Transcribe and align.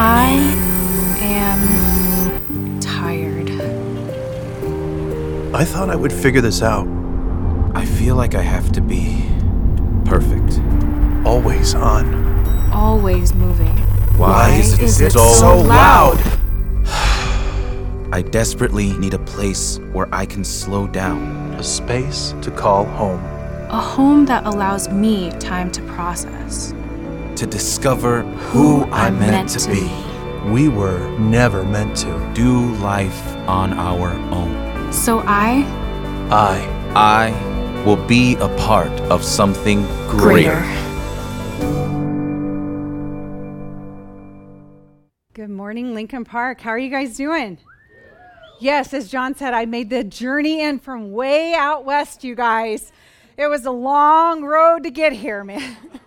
I 0.00 0.30
am 1.20 2.80
tired. 2.80 3.50
I 5.52 5.64
thought 5.64 5.90
I 5.90 5.96
would 5.96 6.12
figure 6.12 6.40
this 6.40 6.62
out. 6.62 6.86
I 7.74 7.84
feel 7.84 8.14
like 8.14 8.36
I 8.36 8.42
have 8.42 8.70
to 8.72 8.80
be 8.80 9.28
perfect. 10.04 10.60
Always 11.26 11.74
on. 11.74 12.14
Always 12.72 13.34
moving. 13.34 13.76
Why, 14.16 14.50
is 14.50 14.74
it 14.74 14.80
is 14.80 15.00
it 15.00 15.12
so, 15.12 15.32
so 15.32 15.58
loud? 15.58 16.18
I 18.12 18.22
desperately 18.22 18.92
need 18.98 19.14
a 19.14 19.18
place 19.18 19.80
where 19.92 20.08
I 20.14 20.24
can 20.24 20.44
slow 20.44 20.86
down. 20.86 21.54
A 21.54 21.64
space 21.64 22.36
to 22.42 22.52
call 22.52 22.84
home. 22.84 23.37
A 23.70 23.78
home 23.78 24.24
that 24.24 24.46
allows 24.46 24.88
me 24.88 25.30
time 25.32 25.70
to 25.72 25.82
process. 25.82 26.72
To 27.36 27.46
discover 27.46 28.22
who 28.22 28.84
I'm 28.84 29.18
meant, 29.18 29.50
to 29.50 29.68
be. 29.68 29.90
We 30.50 30.68
were 30.68 31.10
never 31.18 31.62
meant 31.64 31.94
to. 31.98 32.32
Do 32.34 32.74
life 32.76 33.36
on 33.46 33.74
our 33.74 34.12
own. 34.32 34.90
So 34.90 35.18
I, 35.26 35.66
I. 36.30 36.78
I 36.96 37.82
will 37.84 38.02
be 38.06 38.36
a 38.36 38.48
part 38.56 38.90
of 39.10 39.22
something 39.22 39.82
greater. 40.08 40.62
Good 45.34 45.50
morning, 45.50 45.92
Lincoln 45.92 46.24
Park. 46.24 46.62
How 46.62 46.70
are 46.70 46.78
you 46.78 46.88
guys 46.88 47.18
doing? 47.18 47.58
Yes, 48.60 48.94
as 48.94 49.10
John 49.10 49.34
said, 49.34 49.52
I 49.52 49.66
made 49.66 49.90
the 49.90 50.04
journey 50.04 50.62
in 50.62 50.78
from 50.78 51.12
way 51.12 51.52
out 51.52 51.84
west, 51.84 52.24
you 52.24 52.34
guys. 52.34 52.92
It 53.38 53.46
was 53.46 53.64
a 53.64 53.70
long 53.70 54.42
road 54.42 54.82
to 54.82 54.90
get 54.90 55.12
here, 55.12 55.44
man. 55.44 55.76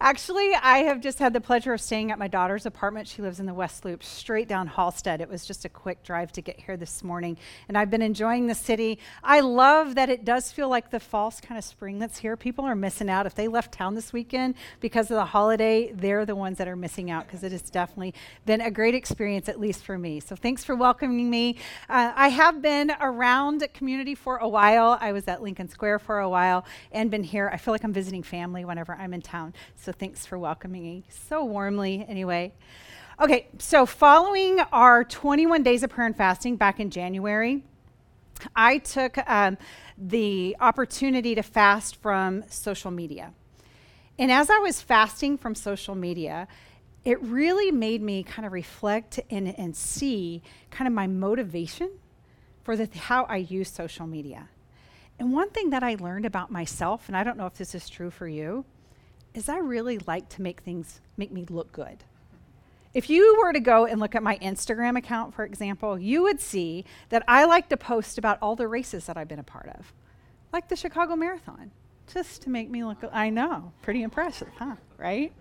Actually, 0.00 0.54
I 0.54 0.78
have 0.78 1.00
just 1.00 1.18
had 1.18 1.32
the 1.32 1.40
pleasure 1.40 1.72
of 1.72 1.80
staying 1.80 2.10
at 2.10 2.18
my 2.18 2.28
daughter's 2.28 2.66
apartment. 2.66 3.08
She 3.08 3.22
lives 3.22 3.40
in 3.40 3.46
the 3.46 3.54
West 3.54 3.82
Loop, 3.84 4.02
straight 4.02 4.46
down 4.46 4.68
Halsted. 4.68 5.20
It 5.20 5.28
was 5.28 5.46
just 5.46 5.64
a 5.64 5.70
quick 5.70 6.02
drive 6.02 6.30
to 6.32 6.42
get 6.42 6.60
here 6.60 6.76
this 6.76 7.02
morning, 7.02 7.38
and 7.66 7.78
I've 7.78 7.90
been 7.90 8.02
enjoying 8.02 8.46
the 8.46 8.54
city. 8.54 8.98
I 9.24 9.40
love 9.40 9.94
that 9.94 10.10
it 10.10 10.24
does 10.24 10.52
feel 10.52 10.68
like 10.68 10.90
the 10.90 11.00
false 11.00 11.40
kind 11.40 11.56
of 11.56 11.64
spring 11.64 11.98
that's 11.98 12.18
here. 12.18 12.36
People 12.36 12.66
are 12.66 12.74
missing 12.74 13.08
out. 13.08 13.24
If 13.24 13.34
they 13.34 13.48
left 13.48 13.72
town 13.72 13.94
this 13.94 14.12
weekend 14.12 14.56
because 14.80 15.10
of 15.10 15.16
the 15.16 15.24
holiday, 15.24 15.90
they're 15.92 16.26
the 16.26 16.36
ones 16.36 16.58
that 16.58 16.68
are 16.68 16.76
missing 16.76 17.10
out 17.10 17.26
because 17.26 17.42
it 17.42 17.52
has 17.52 17.62
definitely 17.62 18.12
been 18.44 18.60
a 18.60 18.70
great 18.70 18.94
experience, 18.94 19.48
at 19.48 19.58
least 19.58 19.82
for 19.82 19.96
me. 19.96 20.20
So 20.20 20.36
thanks 20.36 20.62
for 20.62 20.74
welcoming 20.74 21.30
me. 21.30 21.56
Uh, 21.88 22.12
I 22.14 22.28
have 22.28 22.60
been 22.60 22.92
around 23.00 23.66
community 23.72 24.14
for 24.14 24.36
a 24.36 24.48
while. 24.48 24.98
I 25.00 25.12
was 25.12 25.26
at 25.26 25.42
Lincoln 25.42 25.70
Square 25.70 26.00
for 26.00 26.18
a 26.18 26.28
while 26.28 26.66
and 26.92 27.10
been 27.10 27.24
here. 27.24 27.48
I 27.50 27.56
feel 27.56 27.72
like 27.72 27.82
I'm 27.82 27.94
visiting 27.94 28.22
family 28.22 28.66
whenever 28.66 28.92
I'm 28.94 29.14
in 29.14 29.22
town. 29.22 29.54
So 29.74 29.85
thanks 29.92 30.26
for 30.26 30.38
welcoming 30.38 30.82
me 30.82 31.04
so 31.28 31.44
warmly, 31.44 32.04
anyway. 32.08 32.52
Okay, 33.20 33.48
so 33.58 33.86
following 33.86 34.60
our 34.72 35.04
21 35.04 35.62
days 35.62 35.82
of 35.82 35.90
prayer 35.90 36.06
and 36.06 36.16
fasting 36.16 36.56
back 36.56 36.80
in 36.80 36.90
January, 36.90 37.64
I 38.54 38.78
took 38.78 39.16
um, 39.28 39.56
the 39.96 40.56
opportunity 40.60 41.34
to 41.34 41.42
fast 41.42 41.96
from 41.96 42.44
social 42.48 42.90
media. 42.90 43.32
And 44.18 44.30
as 44.30 44.50
I 44.50 44.58
was 44.58 44.80
fasting 44.80 45.38
from 45.38 45.54
social 45.54 45.94
media, 45.94 46.48
it 47.04 47.22
really 47.22 47.70
made 47.70 48.02
me 48.02 48.22
kind 48.22 48.44
of 48.44 48.52
reflect 48.52 49.20
and, 49.30 49.56
and 49.58 49.76
see 49.76 50.42
kind 50.70 50.88
of 50.88 50.92
my 50.92 51.06
motivation 51.06 51.90
for 52.64 52.76
the, 52.76 52.88
how 52.98 53.24
I 53.24 53.36
use 53.36 53.70
social 53.70 54.06
media. 54.06 54.48
And 55.18 55.32
one 55.32 55.50
thing 55.50 55.70
that 55.70 55.82
I 55.82 55.94
learned 55.94 56.26
about 56.26 56.50
myself, 56.50 57.08
and 57.08 57.16
I 57.16 57.24
don't 57.24 57.38
know 57.38 57.46
if 57.46 57.54
this 57.54 57.74
is 57.74 57.88
true 57.88 58.10
for 58.10 58.28
you, 58.28 58.64
is 59.36 59.48
I 59.48 59.58
really 59.58 59.98
like 60.06 60.28
to 60.30 60.42
make 60.42 60.60
things 60.60 61.00
make 61.16 61.30
me 61.30 61.44
look 61.48 61.70
good. 61.72 62.04
If 62.94 63.10
you 63.10 63.38
were 63.42 63.52
to 63.52 63.60
go 63.60 63.84
and 63.84 64.00
look 64.00 64.14
at 64.14 64.22
my 64.22 64.38
Instagram 64.38 64.96
account, 64.96 65.34
for 65.34 65.44
example, 65.44 65.98
you 65.98 66.22
would 66.22 66.40
see 66.40 66.86
that 67.10 67.22
I 67.28 67.44
like 67.44 67.68
to 67.68 67.76
post 67.76 68.16
about 68.16 68.38
all 68.40 68.56
the 68.56 68.66
races 68.66 69.04
that 69.04 69.18
I've 69.18 69.28
been 69.28 69.38
a 69.38 69.44
part 69.44 69.68
of, 69.78 69.92
like 70.52 70.68
the 70.68 70.76
Chicago 70.76 71.14
Marathon, 71.14 71.70
just 72.12 72.40
to 72.42 72.50
make 72.50 72.70
me 72.70 72.82
look. 72.84 72.98
I 73.12 73.28
know, 73.28 73.72
pretty 73.82 74.02
impressive, 74.02 74.48
huh? 74.58 74.76
Right? 74.96 75.34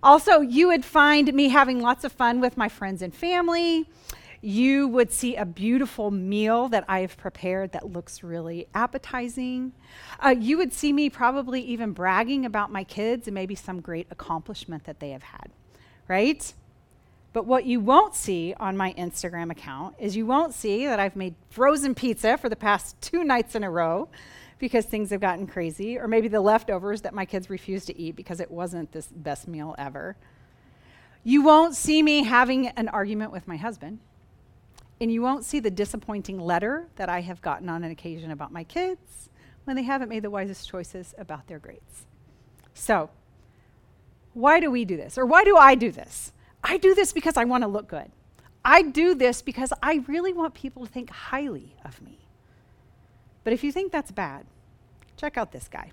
Also, 0.00 0.40
you 0.40 0.68
would 0.68 0.84
find 0.84 1.34
me 1.34 1.48
having 1.48 1.80
lots 1.80 2.04
of 2.04 2.12
fun 2.12 2.40
with 2.40 2.56
my 2.56 2.68
friends 2.68 3.02
and 3.02 3.12
family. 3.12 3.88
You 4.42 4.88
would 4.88 5.12
see 5.12 5.36
a 5.36 5.44
beautiful 5.44 6.10
meal 6.10 6.68
that 6.68 6.84
I've 6.88 7.16
prepared 7.18 7.72
that 7.72 7.92
looks 7.92 8.22
really 8.22 8.66
appetizing. 8.74 9.72
Uh, 10.18 10.30
you 10.30 10.56
would 10.56 10.72
see 10.72 10.94
me 10.94 11.10
probably 11.10 11.60
even 11.60 11.92
bragging 11.92 12.46
about 12.46 12.72
my 12.72 12.84
kids 12.84 13.28
and 13.28 13.34
maybe 13.34 13.54
some 13.54 13.80
great 13.80 14.06
accomplishment 14.10 14.84
that 14.84 14.98
they 14.98 15.10
have 15.10 15.24
had, 15.24 15.50
right? 16.08 16.54
But 17.34 17.44
what 17.44 17.66
you 17.66 17.80
won't 17.80 18.14
see 18.14 18.54
on 18.58 18.78
my 18.78 18.94
Instagram 18.94 19.50
account 19.50 19.94
is 19.98 20.16
you 20.16 20.26
won't 20.26 20.54
see 20.54 20.86
that 20.86 20.98
I've 20.98 21.16
made 21.16 21.34
frozen 21.50 21.94
pizza 21.94 22.38
for 22.38 22.48
the 22.48 22.56
past 22.56 23.00
two 23.02 23.22
nights 23.22 23.54
in 23.54 23.62
a 23.62 23.70
row 23.70 24.08
because 24.58 24.84
things 24.86 25.10
have 25.10 25.20
gotten 25.20 25.46
crazy, 25.46 25.98
or 25.98 26.08
maybe 26.08 26.28
the 26.28 26.40
leftovers 26.40 27.02
that 27.02 27.14
my 27.14 27.24
kids 27.24 27.48
refuse 27.48 27.84
to 27.86 27.98
eat 27.98 28.16
because 28.16 28.40
it 28.40 28.50
wasn't 28.50 28.90
this 28.92 29.06
best 29.06 29.48
meal 29.48 29.74
ever. 29.78 30.16
You 31.24 31.42
won't 31.42 31.74
see 31.74 32.02
me 32.02 32.24
having 32.24 32.68
an 32.68 32.88
argument 32.88 33.32
with 33.32 33.46
my 33.46 33.56
husband. 33.56 34.00
And 35.00 35.10
you 35.10 35.22
won't 35.22 35.44
see 35.44 35.60
the 35.60 35.70
disappointing 35.70 36.38
letter 36.38 36.88
that 36.96 37.08
I 37.08 37.22
have 37.22 37.40
gotten 37.40 37.68
on 37.68 37.84
an 37.84 37.90
occasion 37.90 38.30
about 38.30 38.52
my 38.52 38.64
kids 38.64 39.30
when 39.64 39.76
they 39.76 39.82
haven't 39.82 40.08
made 40.08 40.22
the 40.22 40.30
wisest 40.30 40.68
choices 40.68 41.14
about 41.16 41.46
their 41.46 41.58
grades. 41.58 42.06
So, 42.74 43.10
why 44.34 44.60
do 44.60 44.70
we 44.70 44.84
do 44.84 44.96
this? 44.96 45.16
Or 45.16 45.24
why 45.24 45.44
do 45.44 45.56
I 45.56 45.74
do 45.74 45.90
this? 45.90 46.32
I 46.62 46.76
do 46.76 46.94
this 46.94 47.12
because 47.12 47.36
I 47.36 47.44
want 47.44 47.64
to 47.64 47.68
look 47.68 47.88
good. 47.88 48.10
I 48.64 48.82
do 48.82 49.14
this 49.14 49.40
because 49.40 49.72
I 49.82 50.04
really 50.06 50.32
want 50.32 50.54
people 50.54 50.84
to 50.84 50.92
think 50.92 51.10
highly 51.10 51.74
of 51.84 52.00
me. 52.02 52.18
But 53.42 53.54
if 53.54 53.64
you 53.64 53.72
think 53.72 53.90
that's 53.90 54.10
bad, 54.10 54.44
check 55.16 55.38
out 55.38 55.52
this 55.52 55.68
guy. 55.68 55.92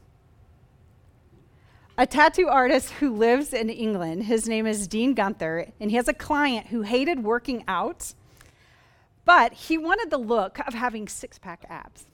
A 1.97 2.06
tattoo 2.06 2.47
artist 2.47 2.91
who 2.91 3.16
lives 3.16 3.53
in 3.53 3.69
England, 3.69 4.25
his 4.25 4.47
name 4.47 4.68
is 4.68 4.88
Dean 4.88 5.13
Gunther, 5.16 5.72
and 5.79 5.89
he 5.89 5.97
has 5.97 6.07
a 6.07 6.13
client 6.13 6.68
who 6.68 6.84
hated 6.84 7.24
working 7.24 7.63
out 7.68 8.13
but 9.28 9.52
he 9.52 9.78
wanted 9.78 10.10
the 10.10 10.18
look 10.18 10.58
of 10.66 10.74
having 10.74 11.06
six 11.06 11.38
pack 11.38 11.66
abs. 11.70 12.08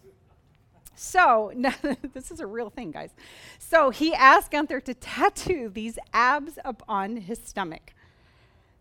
So, 0.95 1.53
this 2.13 2.31
is 2.31 2.39
a 2.39 2.47
real 2.47 2.71
thing, 2.71 2.89
guys. 2.89 3.11
So, 3.59 3.91
he 3.91 4.15
asked 4.15 4.49
Gunther 4.49 4.81
to 4.81 4.95
tattoo 4.95 5.69
these 5.71 5.99
abs 6.11 6.57
up 6.65 6.81
on 6.89 7.17
his 7.17 7.39
stomach. 7.45 7.93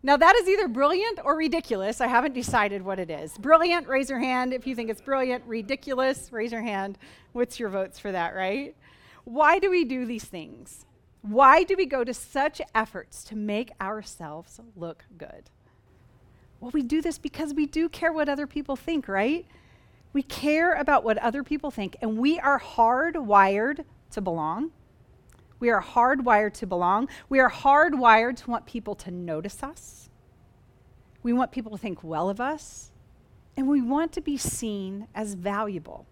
Now, 0.01 0.17
that 0.17 0.35
is 0.35 0.49
either 0.49 0.67
brilliant 0.67 1.19
or 1.23 1.37
ridiculous. 1.37 2.01
I 2.01 2.07
haven't 2.07 2.33
decided 2.33 2.81
what 2.81 2.97
it 2.97 3.11
is. 3.11 3.37
Brilliant, 3.37 3.87
raise 3.87 4.09
your 4.09 4.19
hand 4.19 4.51
if 4.51 4.65
you 4.65 4.75
think 4.75 4.89
it's 4.89 4.99
brilliant. 4.99 5.43
Ridiculous, 5.45 6.33
raise 6.33 6.51
your 6.51 6.61
hand. 6.61 6.97
What's 7.33 7.59
your 7.59 7.69
votes 7.69 7.99
for 7.99 8.11
that, 8.11 8.35
right? 8.35 8.75
Why 9.25 9.59
do 9.59 9.69
we 9.69 9.85
do 9.85 10.07
these 10.07 10.25
things? 10.25 10.85
Why 11.21 11.63
do 11.63 11.75
we 11.77 11.85
go 11.85 12.03
to 12.03 12.15
such 12.15 12.61
efforts 12.73 13.23
to 13.25 13.35
make 13.35 13.71
ourselves 13.79 14.59
look 14.75 15.05
good? 15.17 15.51
Well, 16.63 16.71
we 16.73 16.81
do 16.81 17.01
this 17.01 17.17
because 17.17 17.53
we 17.53 17.65
do 17.65 17.89
care 17.89 18.13
what 18.13 18.29
other 18.29 18.47
people 18.47 18.77
think, 18.77 19.09
right? 19.09 19.45
We 20.13 20.23
care 20.23 20.75
about 20.75 21.03
what 21.03 21.17
other 21.17 21.43
people 21.43 21.71
think, 21.71 21.97
and 22.01 22.17
we 22.17 22.39
are 22.39 22.57
hardwired 22.57 23.83
to 24.11 24.21
belong. 24.21 24.71
We 25.59 25.69
are 25.69 25.81
hardwired 25.81 26.53
to 26.53 26.65
belong. 26.65 27.09
We 27.27 27.41
are 27.41 27.51
hardwired 27.51 28.37
to 28.37 28.49
want 28.49 28.65
people 28.65 28.95
to 28.95 29.11
notice 29.11 29.61
us. 29.61 30.09
We 31.21 31.33
want 31.33 31.51
people 31.51 31.73
to 31.73 31.77
think 31.77 32.01
well 32.01 32.29
of 32.29 32.39
us, 32.39 32.93
and 33.57 33.67
we 33.67 33.81
want 33.81 34.13
to 34.13 34.21
be 34.21 34.37
seen 34.37 35.09
as 35.13 35.33
valuable. 35.33 36.07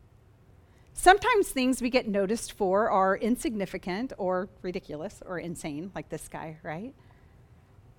Sometimes 0.92 1.48
things 1.48 1.82
we 1.82 1.90
get 1.90 2.10
noticed 2.10 2.52
for 2.52 2.90
are 2.90 3.16
insignificant 3.16 4.12
or 4.18 4.50
ridiculous 4.62 5.24
or 5.26 5.40
insane, 5.40 5.92
like 5.96 6.10
this 6.10 6.28
guy, 6.28 6.58
right? 6.62 6.94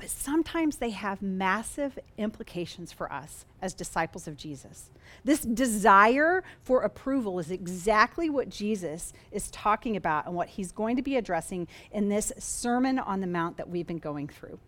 But 0.03 0.11
sometimes 0.11 0.79
they 0.79 0.91
have 0.91 1.23
massive 1.23 1.97
implications 2.19 2.93
for 2.93 3.13
us 3.13 3.45
as 3.63 3.73
disciples 3.73 4.27
of 4.27 4.37
Jesus. 4.37 4.91
This 5.25 5.43
desire 5.43 6.43
for 6.65 6.83
approval 6.83 7.39
is 7.39 7.53
exactly 7.53 8.29
what 8.29 8.49
Jesus 8.49 9.13
is 9.31 9.49
talking 9.53 9.97
about 9.97 10.27
and 10.27 10.35
what 10.35 10.49
he's 10.49 10.73
going 10.73 10.97
to 10.97 11.03
be 11.03 11.15
addressing 11.15 11.69
in 11.93 12.09
this 12.09 12.33
Sermon 12.37 12.99
on 12.99 13.21
the 13.21 13.29
Mount 13.29 13.57
that 13.59 13.69
we've 13.69 13.87
been 13.87 13.99
going 13.99 14.27
through. 14.27 14.59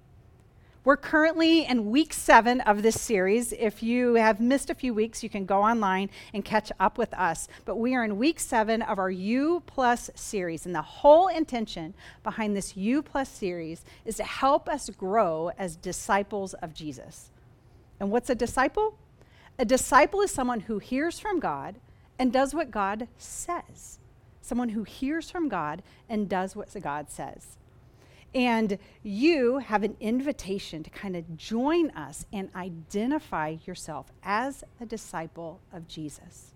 We're 0.85 0.99
currently 0.99 1.65
in 1.65 1.91
week 1.91 2.13
seven 2.13 2.61
of 2.61 2.83
this 2.83 3.01
series. 3.01 3.55
If 3.55 3.83
you 3.83 4.17
have 4.17 4.39
missed 4.39 4.69
a 4.69 4.75
few 4.75 4.93
weeks, 4.93 5.23
you 5.23 5.31
can 5.31 5.47
go 5.47 5.63
online 5.63 6.11
and 6.35 6.45
catch 6.45 6.71
up 6.79 6.99
with 6.99 7.15
us. 7.15 7.49
But 7.65 7.77
we 7.77 7.95
are 7.95 8.05
in 8.05 8.19
week 8.19 8.39
seven 8.39 8.83
of 8.83 8.99
our 8.99 9.11
U 9.11 9.63
Plus 9.65 10.11
series. 10.15 10.67
And 10.67 10.75
the 10.75 10.83
whole 10.83 11.29
intention 11.29 11.95
behind 12.23 12.55
this 12.55 12.77
U 12.77 13.01
Plus 13.01 13.31
series 13.31 13.83
is 14.05 14.17
to 14.17 14.25
help 14.25 14.69
us 14.69 14.91
grow 14.91 15.51
as 15.57 15.75
disciples 15.75 16.53
of 16.53 16.75
Jesus. 16.75 17.31
And 17.99 18.11
what's 18.11 18.29
a 18.29 18.35
disciple? 18.35 18.99
A 19.59 19.65
disciple 19.65 20.21
is 20.21 20.33
someone 20.33 20.61
who 20.61 20.81
hears 20.81 21.19
from 21.19 21.41
God 21.41 21.77
and 22.19 22.31
does 22.31 22.55
what 22.55 22.71
God 22.71 23.09
says. 23.17 24.01
someone 24.45 24.71
who 24.71 24.83
hears 24.85 25.31
from 25.31 25.49
God 25.49 25.83
and 26.09 26.29
does 26.29 26.55
what 26.55 26.69
God 26.83 27.11
says. 27.11 27.57
And 28.35 28.79
you 29.03 29.59
have 29.59 29.85
an 29.85 29.97
invitation 30.01 30.83
to 30.83 30.91
kind 30.91 31.15
of 31.15 31.37
join 31.37 31.91
us 31.91 32.27
and 32.33 32.49
identify 32.57 33.57
yourself 33.65 34.11
as 34.25 34.65
a 34.81 34.87
disciple 34.87 35.61
of 35.73 35.87
Jesus. 35.87 36.53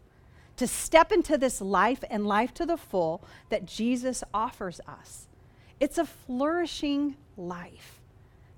To 0.56 0.66
step 0.66 1.12
into 1.12 1.38
this 1.38 1.60
life 1.60 2.02
and 2.10 2.26
life 2.26 2.52
to 2.54 2.66
the 2.66 2.76
full 2.76 3.22
that 3.48 3.64
Jesus 3.64 4.24
offers 4.34 4.80
us. 4.88 5.28
It's 5.78 5.98
a 5.98 6.04
flourishing 6.04 7.16
life 7.36 8.00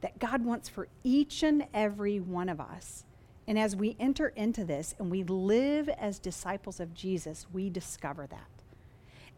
that 0.01 0.19
God 0.19 0.43
wants 0.43 0.71
for 0.71 0.89
each 1.05 1.43
and 1.43 1.67
every 1.75 2.21
one 2.21 2.49
of 2.49 2.59
us. 2.59 3.05
And 3.47 3.59
as 3.59 3.77
we 3.77 3.97
enter 3.99 4.29
into 4.29 4.65
this 4.65 4.95
and 4.99 5.11
we 5.11 5.25
live 5.25 5.91
as 5.91 6.19
disciples 6.19 6.81
of 6.81 6.95
Jesus, 6.95 7.47
we 7.53 7.69
discover 7.69 8.27
that. 8.29 8.60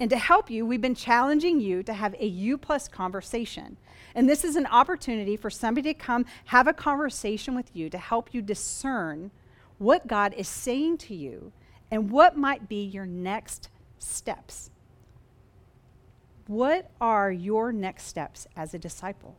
And 0.01 0.11
to 0.11 0.17
help 0.17 0.51
you, 0.51 0.67
we've 0.67 0.81
been 0.81 0.95
challenging 0.95 1.61
you 1.61 1.83
to 1.85 1.93
have 1.93 2.15
a 2.19 2.27
U 2.27 2.59
plus 2.59 2.89
conversation. 2.89 3.77
And 4.15 4.29
this 4.29 4.45
is 4.45 4.57
an 4.57 4.67
opportunity 4.67 5.37
for 5.37 5.51
somebody 5.51 5.93
to 5.93 5.99
come 5.99 6.27
have 6.47 6.67
a 6.67 6.73
conversation 6.73 7.55
with 7.55 7.75
you 7.75 7.89
to 7.91 7.99
help 7.99 8.35
you 8.35 8.43
discern 8.43 9.31
what 9.79 10.07
God 10.07 10.35
is 10.35 10.49
saying 10.49 10.99
to 10.99 11.15
you 11.15 11.53
and 11.91 12.11
what 12.11 12.37
might 12.37 12.69
be 12.69 12.85
your 12.85 13.07
next 13.07 13.69
steps. 13.99 14.71
What 16.47 16.91
are 17.01 17.31
your 17.31 17.73
next 17.73 18.05
steps 18.05 18.47
as 18.57 18.75
a 18.75 18.79
disciple? 18.79 19.37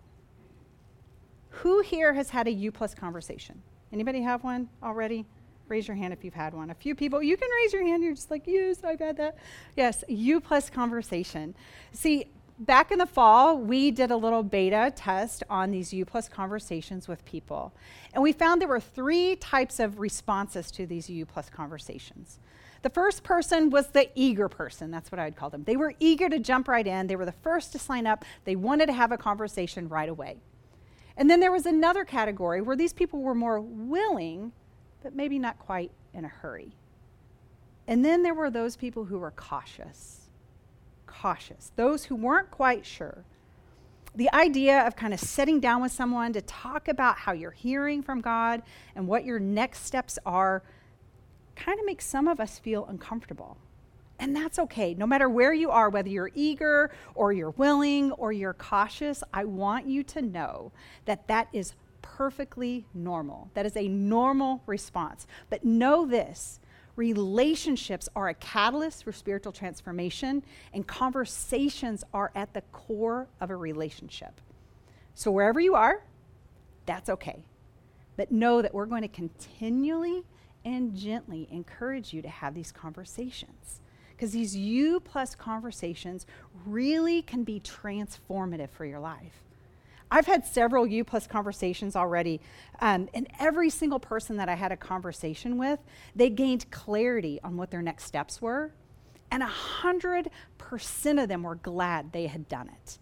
Who 1.50 1.82
here 1.82 2.14
has 2.14 2.30
had 2.32 2.48
a 2.48 2.52
U 2.52 2.72
plus 2.72 2.96
conversation? 2.96 3.62
Anybody 3.92 4.22
have 4.22 4.44
one 4.44 4.70
already? 4.82 5.26
Raise 5.74 5.88
your 5.88 5.98
hand 5.98 6.14
if 6.14 6.24
you've 6.24 6.36
had 6.36 6.54
one. 6.54 6.70
A 6.70 6.75
few 6.75 6.94
people, 6.94 7.24
you 7.24 7.36
can 7.36 7.50
raise 7.50 7.74
your 7.74 7.84
hand. 7.84 8.04
You're 8.04 8.14
just 8.14 8.30
like, 8.30 8.44
yes, 8.46 8.84
I've 8.84 9.00
had 9.00 9.18
that. 9.18 9.38
Yes, 9.75 10.04
U 10.08 10.40
plus 10.40 10.70
conversation. 10.70 11.56
See, 11.94 12.28
back 12.60 12.92
in 12.92 13.00
the 13.00 13.08
fall, 13.08 13.58
we 13.58 13.90
did 13.90 14.12
a 14.12 14.16
little 14.16 14.44
beta 14.44 14.94
test 14.96 15.42
on 15.50 15.72
these 15.72 15.92
U 15.92 16.06
plus 16.06 16.30
conversations 16.30 17.08
with 17.08 17.25
people. 17.25 17.74
And 18.14 18.22
we 18.22 18.34
found 18.34 18.62
there 18.62 18.68
were 18.68 18.80
three 18.80 19.36
types 19.38 19.80
of 19.80 20.00
responses 20.00 20.70
to 20.74 20.86
these 20.86 21.10
U 21.10 21.25
plus 21.25 21.50
conversations. 21.50 22.38
The 22.84 22.92
first 22.92 23.24
person 23.24 23.72
was 23.72 23.88
the 23.88 24.12
eager 24.14 24.50
person. 24.50 24.92
That's 24.92 25.12
what 25.12 25.18
I 25.18 25.25
would 25.25 25.36
call 25.36 25.50
them. 25.50 25.64
They 25.64 25.75
were 25.75 25.96
eager 26.00 26.30
to 26.30 26.38
jump 26.38 26.68
right 26.68 26.86
in. 26.86 27.08
They 27.08 27.16
were 27.16 27.25
the 27.25 27.31
first 27.31 27.72
to 27.72 27.80
sign 27.80 28.06
up. 28.06 28.25
They 28.44 28.56
wanted 28.56 28.86
to 28.86 28.94
have 28.94 29.12
a 29.12 29.18
conversation 29.18 29.90
right 29.90 30.08
away. 30.08 30.38
And 31.18 31.31
then 31.31 31.40
there 31.40 31.52
was 31.52 31.66
another 31.66 32.06
category 32.06 32.62
where 32.62 32.75
these 32.75 32.94
people 32.94 33.24
were 33.24 33.34
more 33.34 33.60
willing 33.60 34.52
but 35.04 35.14
maybe 35.16 35.38
not 35.38 35.60
quite 35.60 35.92
in 36.14 36.26
a 36.26 36.30
hurry. 36.30 36.74
And 37.88 38.04
then 38.04 38.24
there 38.24 38.34
were 38.34 38.50
those 38.50 38.76
people 38.78 39.06
who 39.06 39.20
were 39.20 39.32
cautious. 39.32 40.30
Cautious. 41.06 41.72
Those 41.76 42.06
who 42.06 42.16
weren't 42.16 42.50
quite 42.50 42.86
sure. 42.86 43.26
The 44.16 44.34
idea 44.34 44.86
of 44.88 44.96
kind 44.96 45.14
of 45.14 45.20
sitting 45.20 45.60
down 45.60 45.82
with 45.82 45.92
someone 45.92 46.34
to 46.34 46.42
talk 46.42 46.88
about 46.88 47.18
how 47.18 47.34
you're 47.34 47.52
hearing 47.52 48.02
from 48.02 48.22
God 48.22 48.62
and 48.96 49.08
what 49.08 49.26
your 49.26 49.40
next 49.40 49.86
steps 49.86 50.18
are 50.26 50.64
kind 51.56 51.80
of 51.80 51.86
makes 51.86 52.06
some 52.06 52.28
of 52.28 52.40
us 52.40 52.58
feel 52.60 52.86
uncomfortable. 52.86 53.58
And 54.20 54.36
that's 54.36 54.60
okay. 54.60 54.94
No 54.94 55.08
matter 55.08 55.28
where 55.28 55.54
you 55.54 55.72
are, 55.72 55.90
whether 55.90 56.10
you're 56.10 56.32
eager 56.36 56.92
or 57.16 57.34
you're 57.34 57.50
willing 57.52 58.12
or 58.14 58.32
you're 58.32 58.54
cautious, 58.54 59.24
I 59.34 59.44
want 59.44 59.88
you 59.88 60.04
to 60.04 60.22
know 60.22 60.72
that 61.06 61.28
that 61.28 61.48
is 61.52 61.74
perfectly 62.04 62.86
normal. 62.94 63.50
That 63.56 63.66
is 63.66 63.76
a 63.76 63.88
normal 63.88 64.62
response. 64.68 65.26
But 65.50 65.66
know 65.66 66.06
this 66.06 66.60
relationships 66.96 68.08
are 68.16 68.30
a 68.30 68.36
catalyst 68.36 69.04
for 69.04 69.12
spiritual 69.12 69.52
transformation, 69.52 70.44
and 70.74 70.86
conversations 70.86 72.04
are 72.14 72.32
at 72.36 72.54
the 72.54 72.62
core 72.72 73.28
of 73.42 73.50
a 73.50 73.56
relationship. 73.56 74.40
So, 75.16 75.32
wherever 75.32 75.60
you 75.60 75.74
are, 75.74 76.04
that's 76.86 77.10
okay. 77.10 77.44
But 78.16 78.32
know 78.32 78.62
that 78.62 78.76
we're 78.76 78.86
going 78.86 79.02
to 79.02 79.08
continually 79.08 80.24
and 80.66 80.96
gently 80.96 81.48
encourage 81.52 82.14
you 82.14 82.22
to 82.22 82.30
have 82.30 82.54
these 82.54 82.72
conversations. 82.72 83.82
Because 84.12 84.32
these 84.32 84.56
you 84.56 85.00
plus 85.00 85.36
conversations 85.36 86.26
really 86.66 87.22
can 87.24 87.44
be 87.44 87.60
transformative 87.60 88.70
for 88.70 88.86
your 88.86 89.00
life. 89.00 89.44
I've 90.13 90.27
had 90.27 90.45
several 90.45 90.86
U 90.86 91.04
plus 91.04 91.25
conversations 91.25 91.95
already, 91.95 92.39
um, 92.80 93.10
and 93.15 93.27
every 93.39 93.71
single 93.71 94.00
person 94.00 94.38
that 94.38 94.48
I 94.48 94.54
had 94.54 94.71
a 94.71 94.77
conversation 94.77 95.57
with, 95.57 95.80
they 96.15 96.30
gained 96.30 96.69
clarity 96.69 97.39
on 97.44 97.57
what 97.57 97.71
their 97.71 97.81
next 97.81 98.04
steps 98.04 98.39
were, 98.39 98.71
and 99.31 99.42
100% 99.42 101.24
of 101.24 101.30
them 101.30 101.42
were 101.42 101.56
glad 101.56 102.12
they 102.12 102.27
had 102.27 102.48
done 102.48 102.69
it. 102.69 103.00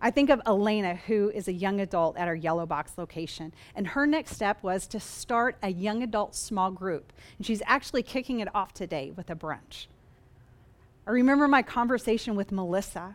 I 0.00 0.10
think 0.10 0.30
of 0.30 0.42
Elena, 0.44 0.96
who 0.96 1.30
is 1.30 1.46
a 1.46 1.52
young 1.52 1.80
adult 1.80 2.16
at 2.16 2.26
our 2.26 2.34
Yellow 2.34 2.66
Box 2.66 2.98
location, 2.98 3.54
and 3.76 3.86
her 3.86 4.04
next 4.04 4.32
step 4.32 4.64
was 4.64 4.88
to 4.88 4.98
start 4.98 5.56
a 5.62 5.68
young 5.70 6.02
adult 6.02 6.34
small 6.34 6.72
group. 6.72 7.12
And 7.38 7.46
she's 7.46 7.62
actually 7.66 8.02
kicking 8.02 8.40
it 8.40 8.52
off 8.52 8.74
today 8.74 9.12
with 9.14 9.30
a 9.30 9.36
brunch. 9.36 9.86
I 11.06 11.12
remember 11.12 11.46
my 11.46 11.62
conversation 11.62 12.34
with 12.34 12.50
Melissa, 12.50 13.14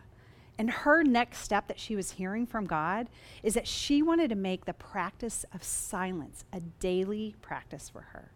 and 0.58 0.70
her 0.70 1.04
next 1.04 1.38
step 1.38 1.68
that 1.68 1.78
she 1.78 1.94
was 1.94 2.12
hearing 2.12 2.46
from 2.46 2.66
God 2.66 3.08
is 3.42 3.54
that 3.54 3.68
she 3.68 4.02
wanted 4.02 4.28
to 4.30 4.36
make 4.36 4.64
the 4.64 4.74
practice 4.74 5.44
of 5.54 5.62
silence 5.62 6.44
a 6.52 6.60
daily 6.60 7.36
practice 7.40 7.88
for 7.88 8.00
her. 8.12 8.32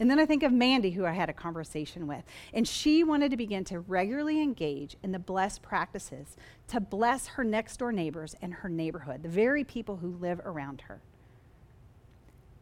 And 0.00 0.10
then 0.10 0.18
I 0.18 0.26
think 0.26 0.42
of 0.42 0.52
Mandy, 0.52 0.90
who 0.90 1.06
I 1.06 1.12
had 1.12 1.30
a 1.30 1.32
conversation 1.32 2.08
with, 2.08 2.24
and 2.52 2.66
she 2.66 3.04
wanted 3.04 3.30
to 3.30 3.36
begin 3.36 3.62
to 3.66 3.78
regularly 3.78 4.42
engage 4.42 4.96
in 5.04 5.12
the 5.12 5.20
blessed 5.20 5.62
practices 5.62 6.36
to 6.68 6.80
bless 6.80 7.28
her 7.28 7.44
next 7.44 7.76
door 7.76 7.92
neighbors 7.92 8.34
and 8.42 8.52
her 8.54 8.68
neighborhood, 8.68 9.22
the 9.22 9.28
very 9.28 9.62
people 9.62 9.98
who 9.98 10.08
live 10.08 10.40
around 10.44 10.82
her. 10.82 11.00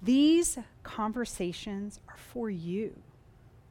These 0.02 0.58
conversations 0.82 2.00
are 2.08 2.18
for 2.18 2.50
you. 2.50 3.00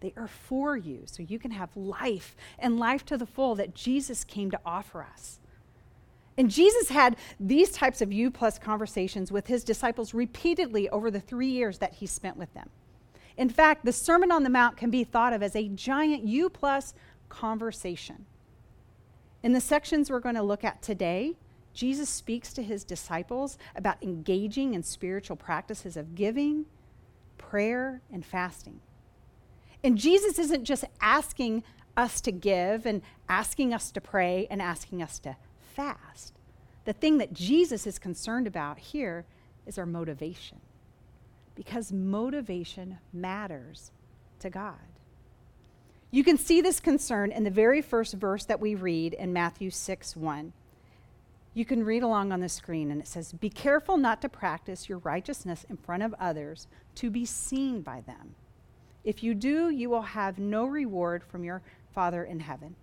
They 0.01 0.13
are 0.17 0.27
for 0.27 0.75
you 0.75 1.03
so 1.05 1.23
you 1.23 1.39
can 1.39 1.51
have 1.51 1.75
life 1.77 2.35
and 2.59 2.77
life 2.77 3.05
to 3.05 3.17
the 3.17 3.25
full 3.25 3.55
that 3.55 3.73
Jesus 3.73 4.23
came 4.23 4.51
to 4.51 4.59
offer 4.65 5.03
us. 5.03 5.39
And 6.37 6.49
Jesus 6.49 6.89
had 6.89 7.17
these 7.39 7.71
types 7.71 8.01
of 8.01 8.11
U 8.11 8.31
plus 8.31 8.57
conversations 8.57 9.31
with 9.31 9.47
his 9.47 9.63
disciples 9.63 10.13
repeatedly 10.13 10.89
over 10.89 11.11
the 11.11 11.19
three 11.19 11.49
years 11.49 11.77
that 11.77 11.93
he 11.93 12.07
spent 12.07 12.37
with 12.37 12.53
them. 12.53 12.69
In 13.37 13.49
fact, 13.49 13.85
the 13.85 13.93
Sermon 13.93 14.31
on 14.31 14.43
the 14.43 14.49
Mount 14.49 14.75
can 14.75 14.89
be 14.89 15.03
thought 15.03 15.33
of 15.33 15.43
as 15.43 15.55
a 15.55 15.69
giant 15.69 16.23
U 16.25 16.49
plus 16.49 16.93
conversation. 17.29 18.25
In 19.43 19.53
the 19.53 19.61
sections 19.61 20.09
we're 20.09 20.19
going 20.19 20.35
to 20.35 20.43
look 20.43 20.63
at 20.63 20.81
today, 20.81 21.35
Jesus 21.73 22.09
speaks 22.09 22.53
to 22.53 22.63
his 22.63 22.83
disciples 22.83 23.57
about 23.75 24.01
engaging 24.03 24.73
in 24.73 24.83
spiritual 24.83 25.37
practices 25.37 25.95
of 25.95 26.15
giving, 26.15 26.65
prayer, 27.37 28.01
and 28.11 28.25
fasting. 28.25 28.79
And 29.83 29.97
Jesus 29.97 30.37
isn't 30.37 30.65
just 30.65 30.85
asking 30.99 31.63
us 31.97 32.21
to 32.21 32.31
give 32.31 32.85
and 32.85 33.01
asking 33.27 33.73
us 33.73 33.91
to 33.91 34.01
pray 34.01 34.47
and 34.49 34.61
asking 34.61 35.01
us 35.01 35.19
to 35.19 35.35
fast. 35.75 36.33
The 36.85 36.93
thing 36.93 37.17
that 37.19 37.33
Jesus 37.33 37.85
is 37.85 37.99
concerned 37.99 38.47
about 38.47 38.79
here 38.79 39.25
is 39.65 39.77
our 39.77 39.85
motivation. 39.85 40.59
Because 41.55 41.91
motivation 41.91 42.99
matters 43.13 43.91
to 44.39 44.49
God. 44.49 44.77
You 46.09 46.23
can 46.23 46.37
see 46.37 46.61
this 46.61 46.79
concern 46.79 47.31
in 47.31 47.43
the 47.43 47.49
very 47.49 47.81
first 47.81 48.13
verse 48.15 48.45
that 48.45 48.59
we 48.59 48.75
read 48.75 49.13
in 49.13 49.31
Matthew 49.31 49.69
6 49.69 50.15
1. 50.15 50.53
You 51.53 51.65
can 51.65 51.83
read 51.83 52.03
along 52.03 52.31
on 52.31 52.39
the 52.39 52.49
screen, 52.49 52.91
and 52.91 53.01
it 53.01 53.07
says, 53.07 53.33
Be 53.33 53.49
careful 53.49 53.97
not 53.97 54.21
to 54.21 54.29
practice 54.29 54.87
your 54.87 54.99
righteousness 54.99 55.65
in 55.69 55.77
front 55.77 56.03
of 56.03 56.15
others 56.19 56.67
to 56.95 57.09
be 57.09 57.25
seen 57.25 57.81
by 57.81 58.01
them. 58.01 58.35
If 59.03 59.23
you 59.23 59.33
do, 59.33 59.69
you 59.69 59.89
will 59.89 60.01
have 60.01 60.37
no 60.37 60.65
reward 60.65 61.23
from 61.23 61.43
your 61.43 61.61
Father 61.93 62.23
in 62.23 62.39
heaven. 62.39 62.75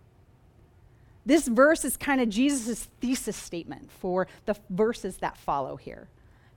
This 1.25 1.47
verse 1.47 1.85
is 1.85 1.97
kind 1.97 2.21
of 2.21 2.29
Jesus' 2.29 2.89
thesis 3.01 3.37
statement 3.37 3.91
for 3.93 4.27
the 4.47 4.57
verses 4.71 5.19
that 5.19 5.37
follow 5.37 5.77
here. 5.77 6.09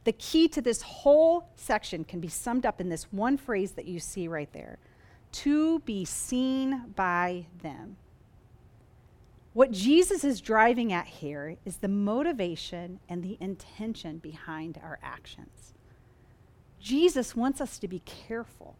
The 0.03 0.13
key 0.13 0.47
to 0.49 0.61
this 0.61 0.81
whole 0.81 1.49
section 1.55 2.03
can 2.03 2.19
be 2.19 2.27
summed 2.27 2.65
up 2.65 2.81
in 2.81 2.89
this 2.89 3.03
one 3.11 3.37
phrase 3.37 3.73
that 3.73 3.85
you 3.85 3.99
see 3.99 4.27
right 4.27 4.51
there 4.53 4.79
to 5.33 5.79
be 5.79 6.05
seen 6.05 6.93
by 6.95 7.45
them. 7.61 7.97
What 9.53 9.71
Jesus 9.71 10.23
is 10.23 10.39
driving 10.41 10.93
at 10.93 11.05
here 11.05 11.57
is 11.65 11.77
the 11.77 11.87
motivation 11.87 12.99
and 13.09 13.21
the 13.21 13.37
intention 13.39 14.17
behind 14.17 14.79
our 14.81 14.99
actions. 15.03 15.73
Jesus 16.79 17.35
wants 17.35 17.59
us 17.61 17.77
to 17.79 17.87
be 17.87 17.99
careful 17.99 18.75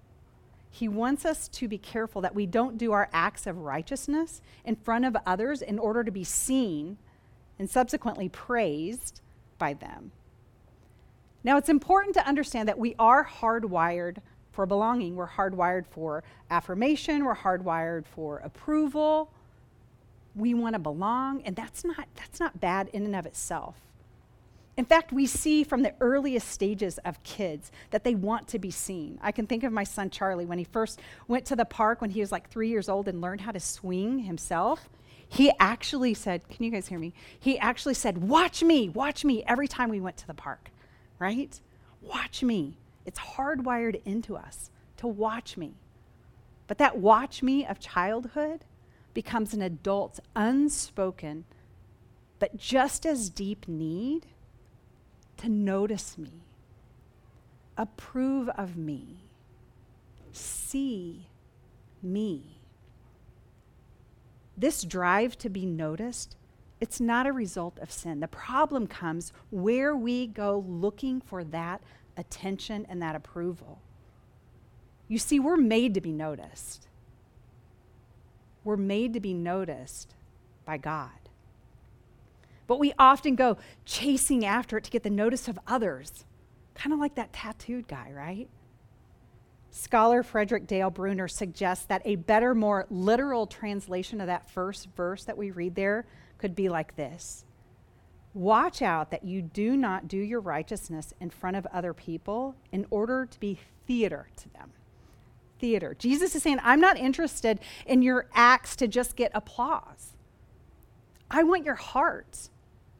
he 0.73 0.87
wants 0.87 1.25
us 1.25 1.49
to 1.49 1.67
be 1.67 1.77
careful 1.77 2.21
that 2.21 2.33
we 2.33 2.45
don't 2.45 2.77
do 2.77 2.93
our 2.93 3.09
acts 3.11 3.45
of 3.45 3.57
righteousness 3.57 4.41
in 4.63 4.77
front 4.77 5.03
of 5.03 5.17
others 5.25 5.61
in 5.61 5.77
order 5.77 6.01
to 6.01 6.11
be 6.11 6.23
seen 6.23 6.97
and 7.59 7.69
subsequently 7.69 8.29
praised 8.29 9.19
by 9.59 9.73
them. 9.73 10.11
Now, 11.43 11.57
it's 11.57 11.69
important 11.69 12.15
to 12.15 12.25
understand 12.25 12.69
that 12.69 12.79
we 12.79 12.95
are 12.97 13.25
hardwired 13.25 14.19
for 14.51 14.65
belonging. 14.65 15.15
We're 15.15 15.27
hardwired 15.27 15.85
for 15.87 16.23
affirmation, 16.49 17.25
we're 17.25 17.35
hardwired 17.35 18.05
for 18.05 18.37
approval, 18.37 19.29
We 20.33 20.53
want 20.53 20.75
to 20.75 20.79
belong, 20.79 21.41
and 21.43 21.55
that's 21.55 21.83
not, 21.83 22.07
that's 22.15 22.39
not 22.39 22.61
bad 22.61 22.89
in 22.93 23.03
and 23.03 23.15
of 23.15 23.25
itself. 23.25 23.75
In 24.77 24.85
fact, 24.85 25.11
we 25.11 25.27
see 25.27 25.63
from 25.63 25.81
the 25.81 25.93
earliest 25.99 26.47
stages 26.47 26.97
of 26.99 27.21
kids 27.23 27.71
that 27.89 28.03
they 28.03 28.15
want 28.15 28.47
to 28.49 28.59
be 28.59 28.71
seen. 28.71 29.19
I 29.21 29.31
can 29.31 29.45
think 29.45 29.63
of 29.63 29.73
my 29.73 29.83
son 29.83 30.09
Charlie 30.09 30.45
when 30.45 30.57
he 30.57 30.63
first 30.63 30.99
went 31.27 31.45
to 31.47 31.55
the 31.55 31.65
park 31.65 31.99
when 32.01 32.09
he 32.09 32.21
was 32.21 32.31
like 32.31 32.49
three 32.49 32.69
years 32.69 32.87
old 32.87 33.07
and 33.07 33.19
learned 33.19 33.41
how 33.41 33.51
to 33.51 33.59
swing 33.59 34.19
himself. 34.19 34.89
He 35.27 35.51
actually 35.59 36.13
said, 36.13 36.47
Can 36.49 36.63
you 36.63 36.71
guys 36.71 36.87
hear 36.87 36.99
me? 36.99 37.13
He 37.39 37.59
actually 37.59 37.93
said, 37.95 38.17
Watch 38.17 38.63
me, 38.63 38.89
watch 38.89 39.25
me 39.25 39.43
every 39.45 39.67
time 39.67 39.89
we 39.89 39.99
went 39.99 40.17
to 40.17 40.27
the 40.27 40.33
park, 40.33 40.71
right? 41.19 41.59
Watch 42.01 42.41
me. 42.41 42.77
It's 43.05 43.19
hardwired 43.19 44.01
into 44.05 44.37
us 44.37 44.71
to 44.97 45.07
watch 45.07 45.57
me. 45.57 45.73
But 46.67 46.77
that 46.77 46.97
watch 46.97 47.43
me 47.43 47.65
of 47.65 47.79
childhood 47.79 48.63
becomes 49.13 49.53
an 49.53 49.61
adult's 49.61 50.21
unspoken, 50.35 51.43
but 52.39 52.55
just 52.55 53.05
as 53.05 53.29
deep 53.29 53.67
need 53.67 54.27
to 55.41 55.50
notice 55.50 56.17
me, 56.17 56.43
approve 57.77 58.50
of 58.50 58.77
me, 58.77 59.17
see 60.31 61.27
me. 62.01 62.57
This 64.55 64.83
drive 64.83 65.38
to 65.39 65.50
be 65.50 65.65
noticed, 65.65 66.36
it's 66.79 67.00
not 67.00 67.25
a 67.25 67.31
result 67.31 67.79
of 67.79 67.91
sin. 67.91 68.19
The 68.19 68.27
problem 68.27 68.86
comes 68.86 69.33
where 69.50 69.95
we 69.95 70.27
go 70.27 70.63
looking 70.67 71.21
for 71.21 71.43
that 71.45 71.81
attention 72.17 72.86
and 72.88 73.01
that 73.01 73.15
approval. 73.15 73.79
You 75.07 75.17
see, 75.17 75.39
we're 75.39 75.57
made 75.57 75.95
to 75.95 76.01
be 76.01 76.12
noticed. 76.12 76.88
We're 78.63 78.77
made 78.77 79.13
to 79.13 79.19
be 79.19 79.33
noticed 79.33 80.13
by 80.65 80.77
God. 80.77 81.20
But 82.71 82.79
we 82.79 82.93
often 82.97 83.35
go 83.35 83.57
chasing 83.83 84.45
after 84.45 84.77
it 84.77 84.85
to 84.85 84.91
get 84.91 85.03
the 85.03 85.09
notice 85.09 85.49
of 85.49 85.59
others, 85.67 86.23
kind 86.73 86.93
of 86.93 86.99
like 86.99 87.15
that 87.15 87.33
tattooed 87.33 87.85
guy, 87.85 88.13
right? 88.15 88.47
Scholar 89.71 90.23
Frederick 90.23 90.67
Dale 90.67 90.89
Bruner 90.89 91.27
suggests 91.27 91.85
that 91.87 92.01
a 92.05 92.15
better, 92.15 92.55
more 92.55 92.87
literal 92.89 93.45
translation 93.45 94.21
of 94.21 94.27
that 94.27 94.49
first 94.49 94.87
verse 94.95 95.25
that 95.25 95.37
we 95.37 95.51
read 95.51 95.75
there 95.75 96.05
could 96.37 96.55
be 96.55 96.69
like 96.69 96.95
this 96.95 97.43
Watch 98.33 98.81
out 98.81 99.11
that 99.11 99.25
you 99.25 99.41
do 99.41 99.75
not 99.75 100.07
do 100.07 100.15
your 100.15 100.39
righteousness 100.39 101.13
in 101.19 101.29
front 101.29 101.57
of 101.57 101.67
other 101.73 101.93
people 101.93 102.55
in 102.71 102.85
order 102.89 103.25
to 103.25 103.37
be 103.41 103.59
theater 103.85 104.29
to 104.37 104.47
them. 104.53 104.71
Theater. 105.59 105.93
Jesus 105.99 106.35
is 106.35 106.43
saying, 106.43 106.59
I'm 106.63 106.79
not 106.79 106.97
interested 106.97 107.59
in 107.85 108.01
your 108.01 108.29
acts 108.33 108.77
to 108.77 108.87
just 108.87 109.17
get 109.17 109.29
applause. 109.33 110.13
I 111.29 111.43
want 111.43 111.65
your 111.65 111.75
heart. 111.75 112.49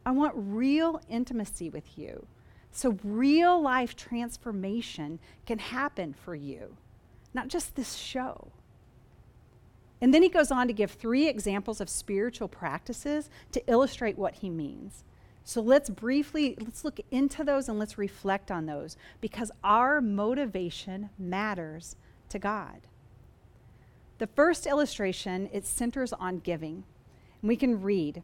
I 0.05 0.12
want 0.12 0.34
real 0.36 1.01
intimacy 1.10 1.70
with 1.70 1.98
you. 1.98 2.25
So, 2.72 2.98
real 3.03 3.62
life 3.62 3.96
transformation 3.96 5.20
can 5.46 5.60
happen 5.60 6.13
for 6.13 6.36
you, 6.36 6.77
not 7.34 7.50
just 7.50 7.75
this 7.75 7.96
show. 7.96 8.51
And 10.01 10.13
then 10.13 10.24
he 10.24 10.29
goes 10.29 10.51
on 10.51 10.67
to 10.67 10.74
give 10.74 10.91
three 10.91 11.27
examples 11.27 11.79
of 11.79 11.89
spiritual 11.89 12.48
practices 12.48 13.29
to 13.51 13.62
illustrate 13.67 14.17
what 14.17 14.36
he 14.36 14.50
means. 14.50 15.03
So 15.43 15.62
let's 15.62 15.89
briefly 15.89 16.55
let's 16.60 16.86
look 16.86 17.00
into 17.12 17.43
those 17.43 17.70
and 17.70 17.77
let's 17.79 17.98
reflect 17.98 18.51
on 18.51 18.65
those 18.65 18.96
because 19.22 19.51
our 19.63 20.01
motivation 20.01 21.10
matters 21.17 21.96
to 22.29 22.39
God. 22.39 22.81
The 24.17 24.27
first 24.27 24.65
illustration 24.65 25.50
it 25.51 25.65
centers 25.65 26.13
on 26.13 26.39
giving. 26.39 26.84
And 27.41 27.50
we 27.50 27.55
can 27.55 27.81
read 27.81 28.24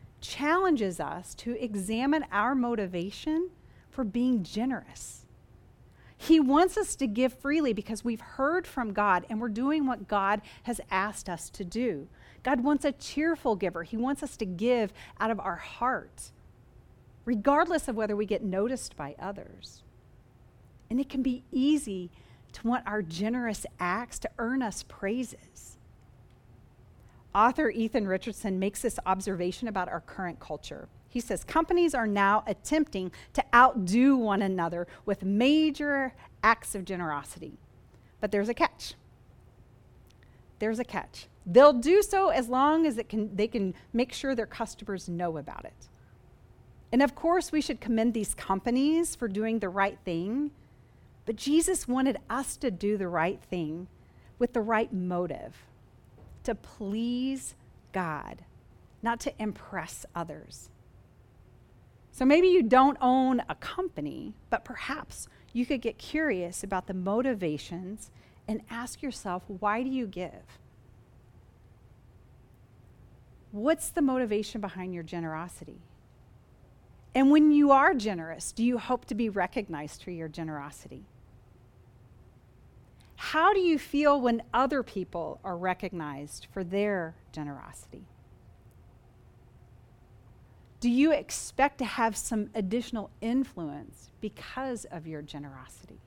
challenges 0.21 0.99
us 0.99 1.35
to 1.35 1.61
examine 1.61 2.25
our 2.31 2.55
motivation 2.55 3.49
for 3.89 4.03
being 4.03 4.43
generous. 4.43 5.25
He 6.17 6.39
wants 6.39 6.77
us 6.77 6.95
to 6.97 7.07
give 7.07 7.33
freely 7.33 7.73
because 7.73 8.03
we've 8.03 8.21
heard 8.21 8.67
from 8.67 8.93
God 8.93 9.25
and 9.27 9.41
we're 9.41 9.49
doing 9.49 9.87
what 9.87 10.07
God 10.07 10.41
has 10.63 10.79
asked 10.91 11.27
us 11.27 11.49
to 11.49 11.65
do. 11.65 12.07
God 12.43 12.63
wants 12.63 12.85
a 12.85 12.91
cheerful 12.91 13.55
giver. 13.55 13.81
He 13.83 13.97
wants 13.97 14.21
us 14.21 14.37
to 14.37 14.45
give 14.45 14.93
out 15.19 15.31
of 15.31 15.39
our 15.39 15.55
heart, 15.55 16.31
regardless 17.25 17.87
of 17.87 17.95
whether 17.95 18.15
we 18.15 18.27
get 18.27 18.43
noticed 18.43 18.95
by 18.95 19.15
others. 19.19 19.81
And 20.91 20.99
it 20.99 21.09
can 21.09 21.23
be 21.23 21.43
easy 21.51 22.11
to 22.53 22.67
want 22.67 22.85
our 22.85 23.01
generous 23.01 23.65
acts 23.79 24.19
to 24.19 24.29
earn 24.37 24.61
us 24.61 24.83
praises. 24.83 25.77
Author 27.33 27.69
Ethan 27.69 28.07
Richardson 28.07 28.59
makes 28.59 28.81
this 28.81 28.99
observation 29.05 29.67
about 29.67 29.89
our 29.89 30.01
current 30.01 30.39
culture. 30.39 30.87
He 31.07 31.19
says 31.19 31.43
companies 31.43 31.93
are 31.93 32.07
now 32.07 32.43
attempting 32.47 33.11
to 33.33 33.43
outdo 33.53 34.17
one 34.17 34.41
another 34.41 34.87
with 35.05 35.23
major 35.23 36.13
acts 36.43 36.75
of 36.75 36.85
generosity. 36.85 37.57
But 38.19 38.31
there's 38.31 38.49
a 38.49 38.53
catch. 38.53 38.95
There's 40.59 40.79
a 40.79 40.83
catch. 40.83 41.27
They'll 41.45 41.73
do 41.73 42.01
so 42.03 42.29
as 42.29 42.49
long 42.49 42.85
as 42.85 42.99
can, 43.09 43.35
they 43.35 43.47
can 43.47 43.73
make 43.93 44.13
sure 44.13 44.35
their 44.35 44.45
customers 44.45 45.09
know 45.09 45.37
about 45.37 45.65
it. 45.65 45.87
And 46.91 47.01
of 47.01 47.15
course, 47.15 47.51
we 47.51 47.61
should 47.61 47.81
commend 47.81 48.13
these 48.13 48.33
companies 48.33 49.15
for 49.15 49.27
doing 49.27 49.59
the 49.59 49.69
right 49.69 49.97
thing. 50.03 50.51
But 51.25 51.37
Jesus 51.37 51.87
wanted 51.87 52.17
us 52.29 52.57
to 52.57 52.69
do 52.69 52.97
the 52.97 53.07
right 53.07 53.41
thing 53.41 53.87
with 54.37 54.53
the 54.53 54.61
right 54.61 54.91
motive 54.91 55.55
to 56.43 56.55
please 56.55 57.55
God, 57.91 58.43
not 59.01 59.19
to 59.21 59.33
impress 59.41 60.05
others. 60.15 60.69
So 62.11 62.25
maybe 62.25 62.47
you 62.47 62.63
don't 62.63 62.97
own 63.01 63.41
a 63.47 63.55
company, 63.55 64.33
but 64.49 64.65
perhaps 64.65 65.27
you 65.53 65.65
could 65.65 65.81
get 65.81 65.97
curious 65.97 66.63
about 66.63 66.87
the 66.87 66.93
motivations 66.93 68.11
and 68.47 68.61
ask 68.69 69.01
yourself, 69.01 69.43
why 69.47 69.83
do 69.83 69.89
you 69.89 70.07
give? 70.07 70.59
What's 73.51 73.89
the 73.89 74.01
motivation 74.01 74.61
behind 74.61 74.93
your 74.93 75.03
generosity? 75.03 75.81
And 77.13 77.31
when 77.31 77.51
you 77.51 77.71
are 77.71 77.93
generous, 77.93 78.51
do 78.51 78.63
you 78.63 78.77
hope 78.77 79.05
to 79.05 79.15
be 79.15 79.29
recognized 79.29 80.03
for 80.03 80.11
your 80.11 80.29
generosity? 80.29 81.05
How 83.21 83.53
do 83.53 83.59
you 83.59 83.77
feel 83.77 84.19
when 84.19 84.41
other 84.51 84.81
people 84.81 85.39
are 85.43 85.55
recognized 85.55 86.47
for 86.51 86.63
their 86.63 87.13
generosity? 87.31 88.07
Do 90.79 90.89
you 90.89 91.11
expect 91.11 91.77
to 91.77 91.85
have 91.85 92.17
some 92.17 92.49
additional 92.55 93.11
influence 93.21 94.09
because 94.21 94.85
of 94.85 95.05
your 95.05 95.21
generosity? 95.21 95.99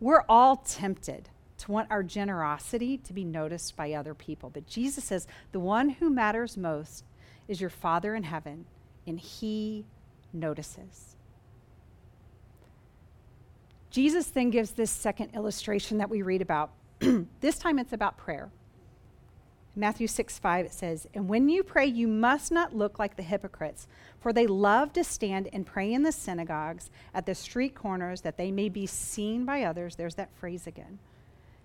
We're 0.00 0.24
all 0.26 0.56
tempted 0.56 1.28
to 1.58 1.70
want 1.70 1.90
our 1.90 2.02
generosity 2.02 2.96
to 2.96 3.12
be 3.12 3.24
noticed 3.24 3.76
by 3.76 3.92
other 3.92 4.14
people, 4.14 4.48
but 4.48 4.66
Jesus 4.66 5.04
says 5.04 5.26
the 5.52 5.60
one 5.60 5.90
who 5.90 6.08
matters 6.08 6.56
most 6.56 7.04
is 7.46 7.60
your 7.60 7.68
Father 7.68 8.14
in 8.14 8.22
heaven, 8.22 8.64
and 9.06 9.20
he 9.20 9.84
notices. 10.32 11.15
Jesus 13.96 14.26
then 14.26 14.50
gives 14.50 14.72
this 14.72 14.90
second 14.90 15.30
illustration 15.34 15.96
that 15.96 16.10
we 16.10 16.20
read 16.20 16.42
about. 16.42 16.70
this 17.40 17.58
time 17.58 17.78
it's 17.78 17.94
about 17.94 18.18
prayer. 18.18 18.50
Matthew 19.74 20.06
6 20.06 20.38
5, 20.38 20.66
it 20.66 20.74
says, 20.74 21.06
And 21.14 21.30
when 21.30 21.48
you 21.48 21.62
pray, 21.62 21.86
you 21.86 22.06
must 22.06 22.52
not 22.52 22.76
look 22.76 22.98
like 22.98 23.16
the 23.16 23.22
hypocrites, 23.22 23.88
for 24.20 24.34
they 24.34 24.46
love 24.46 24.92
to 24.92 25.02
stand 25.02 25.48
and 25.50 25.64
pray 25.64 25.94
in 25.94 26.02
the 26.02 26.12
synagogues 26.12 26.90
at 27.14 27.24
the 27.24 27.34
street 27.34 27.74
corners 27.74 28.20
that 28.20 28.36
they 28.36 28.50
may 28.50 28.68
be 28.68 28.84
seen 28.84 29.46
by 29.46 29.62
others. 29.62 29.96
There's 29.96 30.16
that 30.16 30.36
phrase 30.38 30.66
again. 30.66 30.98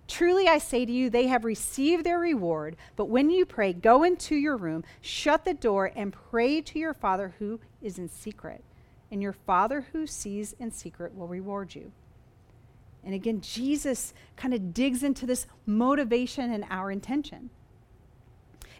Truly 0.08 0.48
I 0.48 0.56
say 0.56 0.86
to 0.86 0.90
you, 0.90 1.10
they 1.10 1.26
have 1.26 1.44
received 1.44 2.02
their 2.02 2.18
reward. 2.18 2.76
But 2.96 3.10
when 3.10 3.28
you 3.28 3.44
pray, 3.44 3.74
go 3.74 4.04
into 4.04 4.36
your 4.36 4.56
room, 4.56 4.84
shut 5.02 5.44
the 5.44 5.52
door, 5.52 5.92
and 5.94 6.14
pray 6.30 6.62
to 6.62 6.78
your 6.78 6.94
Father 6.94 7.34
who 7.38 7.60
is 7.82 7.98
in 7.98 8.08
secret. 8.08 8.64
And 9.10 9.20
your 9.20 9.34
Father 9.34 9.88
who 9.92 10.06
sees 10.06 10.54
in 10.58 10.70
secret 10.70 11.14
will 11.14 11.28
reward 11.28 11.74
you. 11.74 11.92
And 13.04 13.14
again, 13.14 13.40
Jesus 13.40 14.14
kind 14.36 14.54
of 14.54 14.72
digs 14.72 15.02
into 15.02 15.26
this 15.26 15.46
motivation 15.66 16.52
and 16.52 16.64
our 16.70 16.90
intention. 16.90 17.50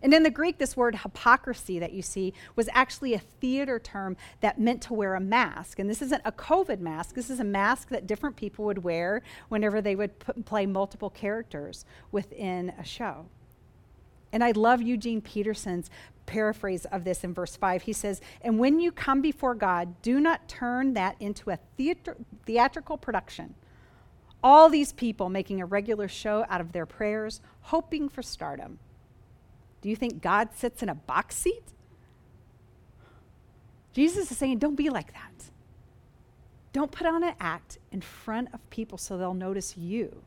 And 0.02 0.12
in 0.12 0.24
the 0.24 0.30
Greek, 0.30 0.58
this 0.58 0.76
word 0.76 0.96
hypocrisy 0.96 1.78
that 1.78 1.92
you 1.92 2.02
see 2.02 2.34
was 2.56 2.68
actually 2.72 3.14
a 3.14 3.20
theater 3.20 3.78
term 3.78 4.16
that 4.40 4.58
meant 4.58 4.82
to 4.82 4.94
wear 4.94 5.14
a 5.14 5.20
mask. 5.20 5.78
And 5.78 5.88
this 5.88 6.02
isn't 6.02 6.22
a 6.24 6.32
COVID 6.32 6.80
mask, 6.80 7.14
this 7.14 7.30
is 7.30 7.38
a 7.38 7.44
mask 7.44 7.88
that 7.90 8.06
different 8.06 8.36
people 8.36 8.64
would 8.64 8.82
wear 8.82 9.22
whenever 9.48 9.80
they 9.80 9.94
would 9.94 10.18
play 10.44 10.66
multiple 10.66 11.10
characters 11.10 11.84
within 12.10 12.72
a 12.78 12.84
show. 12.84 13.26
And 14.32 14.42
I 14.42 14.52
love 14.52 14.82
Eugene 14.82 15.20
Peterson's 15.20 15.90
paraphrase 16.26 16.84
of 16.86 17.04
this 17.04 17.22
in 17.22 17.34
verse 17.34 17.54
5. 17.54 17.82
He 17.82 17.92
says, 17.92 18.20
And 18.40 18.58
when 18.58 18.80
you 18.80 18.90
come 18.90 19.20
before 19.20 19.54
God, 19.54 20.00
do 20.02 20.20
not 20.20 20.48
turn 20.48 20.94
that 20.94 21.16
into 21.20 21.50
a 21.50 21.58
theater- 21.76 22.16
theatrical 22.46 22.96
production. 22.96 23.54
All 24.42 24.68
these 24.68 24.92
people 24.92 25.28
making 25.28 25.60
a 25.60 25.66
regular 25.66 26.08
show 26.08 26.44
out 26.48 26.60
of 26.60 26.72
their 26.72 26.86
prayers, 26.86 27.40
hoping 27.62 28.08
for 28.08 28.22
stardom. 28.22 28.78
Do 29.80 29.88
you 29.88 29.96
think 29.96 30.22
God 30.22 30.50
sits 30.54 30.82
in 30.82 30.88
a 30.88 30.94
box 30.94 31.36
seat? 31.36 31.62
Jesus 33.92 34.30
is 34.30 34.36
saying, 34.38 34.58
don't 34.58 34.74
be 34.74 34.90
like 34.90 35.12
that. 35.12 35.50
Don't 36.72 36.90
put 36.90 37.06
on 37.06 37.22
an 37.22 37.34
act 37.38 37.78
in 37.90 38.00
front 38.00 38.48
of 38.54 38.70
people 38.70 38.96
so 38.96 39.18
they'll 39.18 39.34
notice 39.34 39.76
you. 39.76 40.22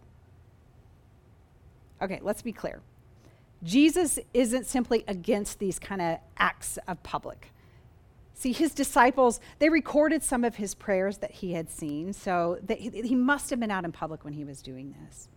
Okay, 2.02 2.20
let's 2.22 2.42
be 2.42 2.52
clear. 2.52 2.82
Jesus 3.64 4.20
isn't 4.34 4.68
simply 4.68 5.04
against 5.08 5.58
these 5.58 5.80
kind 5.80 6.02
of 6.02 6.20
acts 6.38 6.78
of 6.88 7.02
public. 7.02 7.52
See, 8.38 8.52
his 8.52 8.74
disciples, 8.74 9.40
they 9.60 9.70
recorded 9.70 10.22
some 10.22 10.44
of 10.44 10.58
his 10.58 10.76
prayers 10.76 11.20
that 11.20 11.32
he 11.32 11.54
had 11.54 11.70
seen, 11.70 12.12
so 12.12 12.60
he, 12.68 12.90
he 12.90 13.16
must 13.16 13.50
have 13.50 13.62
been 13.62 13.72
out 13.72 13.86
in 13.86 13.94
public 13.94 14.26
when 14.26 14.34
he 14.34 14.44
was 14.44 14.62
doing 14.62 14.94
this. 15.02 15.30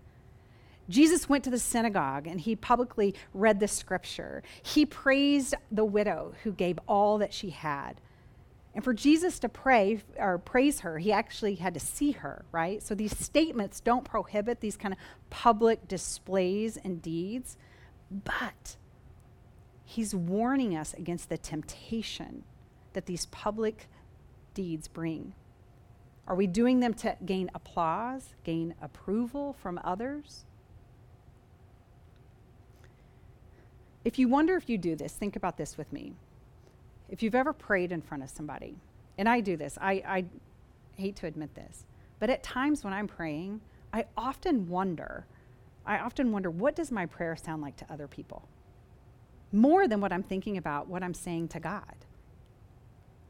Jesus 0.89 1.29
went 1.29 1.45
to 1.45 1.51
the 1.51 1.61
synagogue 1.61 2.27
and 2.27 2.41
he 2.41 2.57
publicly 2.57 3.15
read 3.33 3.61
the 3.61 3.69
scripture. 3.69 4.43
He 4.63 4.85
praised 4.85 5.55
the 5.71 5.85
widow 5.85 6.35
who 6.43 6.51
gave 6.51 6.81
all 6.89 7.19
that 7.19 7.33
she 7.33 7.51
had. 7.51 8.01
And 8.75 8.83
for 8.83 8.93
Jesus 8.95 9.39
to 9.41 9.49
pray 9.49 10.01
or 10.19 10.39
praise 10.39 10.81
her, 10.81 10.99
he 10.99 11.13
actually 11.13 11.57
had 11.57 11.75
to 11.75 11.81
see 11.81 12.13
her, 12.13 12.45
right? 12.51 12.83
So 12.83 12.95
these 12.95 13.17
statements 13.17 13.81
don't 13.81 14.05
prohibit 14.05 14.61
these 14.61 14.77
kind 14.77 14.93
of 14.93 14.99
public 15.31 15.87
displays 15.87 16.77
and 16.77 17.01
deeds, 17.01 17.57
but 18.11 18.77
he's 19.85 20.15
warning 20.15 20.77
us 20.77 20.95
against 20.95 21.29
the 21.29 21.39
temptation 21.39 22.45
that 22.99 23.07
these 23.07 23.27
public 23.27 23.87
deeds 24.55 24.89
bring. 24.89 25.33
Are 26.27 26.35
we 26.35 26.49
doing 26.49 26.81
them 26.81 26.95
to 26.95 27.17
gain 27.25 27.49
applause, 27.55 28.35
gain 28.43 28.75
approval 28.83 29.53
from 29.53 29.81
others? 29.85 30.45
If 34.05 34.19
you 34.19 34.27
wonder 34.27 34.57
if 34.57 34.69
you 34.69 34.79
do 34.79 34.97
this, 34.97 35.13
think 35.13 35.37
about 35.37 35.57
this 35.57 35.79
with 35.79 35.93
me. 35.93 36.15
If 37.09 37.23
you've 37.23 37.37
ever 37.37 37.53
prayed 37.53 37.93
in 37.93 38.03
front 38.03 38.25
of 38.25 38.31
somebody, 38.31 38.75
and 39.17 39.29
I 39.29 39.39
do 39.43 39.57
this, 39.57 39.79
I, 39.81 39.93
I 40.05 40.25
hate 40.97 41.15
to 41.17 41.27
admit 41.27 41.55
this, 41.55 41.87
but 42.19 42.31
at 42.31 42.43
times 42.43 42.83
when 42.83 42.93
I'm 42.93 43.07
praying, 43.07 43.61
I 43.93 44.07
often 44.17 44.69
wonder, 44.69 45.25
I 45.87 46.01
often 46.01 46.33
wonder, 46.33 46.51
what 46.51 46.75
does 46.75 46.91
my 46.91 47.07
prayer 47.07 47.37
sound 47.37 47.63
like 47.63 47.77
to 47.77 47.87
other 47.89 48.09
people? 48.09 48.49
More 49.53 49.87
than 49.87 50.01
what 50.01 50.13
I'm 50.13 50.25
thinking 50.25 50.57
about, 50.57 50.89
what 50.89 51.05
I'm 51.05 51.15
saying 51.15 51.47
to 51.51 51.61
God. 51.61 51.95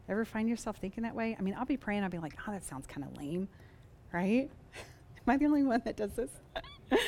Ever 0.08 0.24
find 0.24 0.48
yourself 0.48 0.76
thinking 0.76 1.02
that 1.02 1.14
way? 1.14 1.36
I 1.38 1.42
mean, 1.42 1.54
I'll 1.58 1.66
be 1.66 1.76
praying, 1.76 2.02
I'll 2.02 2.10
be 2.10 2.18
like, 2.18 2.34
oh, 2.46 2.52
that 2.52 2.64
sounds 2.64 2.86
kind 2.86 3.06
of 3.06 3.16
lame, 3.18 3.48
right? 4.12 4.50
Am 4.74 5.34
I 5.34 5.36
the 5.36 5.46
only 5.46 5.62
one 5.62 5.82
that 5.84 5.96
does 5.96 6.12
this? 6.12 6.30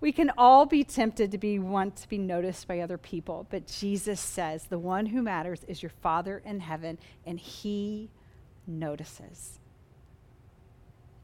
We 0.00 0.12
can 0.12 0.30
all 0.36 0.66
be 0.66 0.84
tempted 0.84 1.32
to 1.32 1.38
be 1.38 1.58
want 1.58 1.96
to 1.96 2.08
be 2.08 2.18
noticed 2.18 2.68
by 2.68 2.80
other 2.80 2.98
people, 2.98 3.46
but 3.50 3.66
Jesus 3.66 4.20
says 4.20 4.64
the 4.64 4.78
one 4.78 5.06
who 5.06 5.22
matters 5.22 5.64
is 5.64 5.82
your 5.82 5.90
Father 6.02 6.42
in 6.44 6.60
heaven, 6.60 6.98
and 7.24 7.40
he 7.40 8.10
notices. 8.66 9.58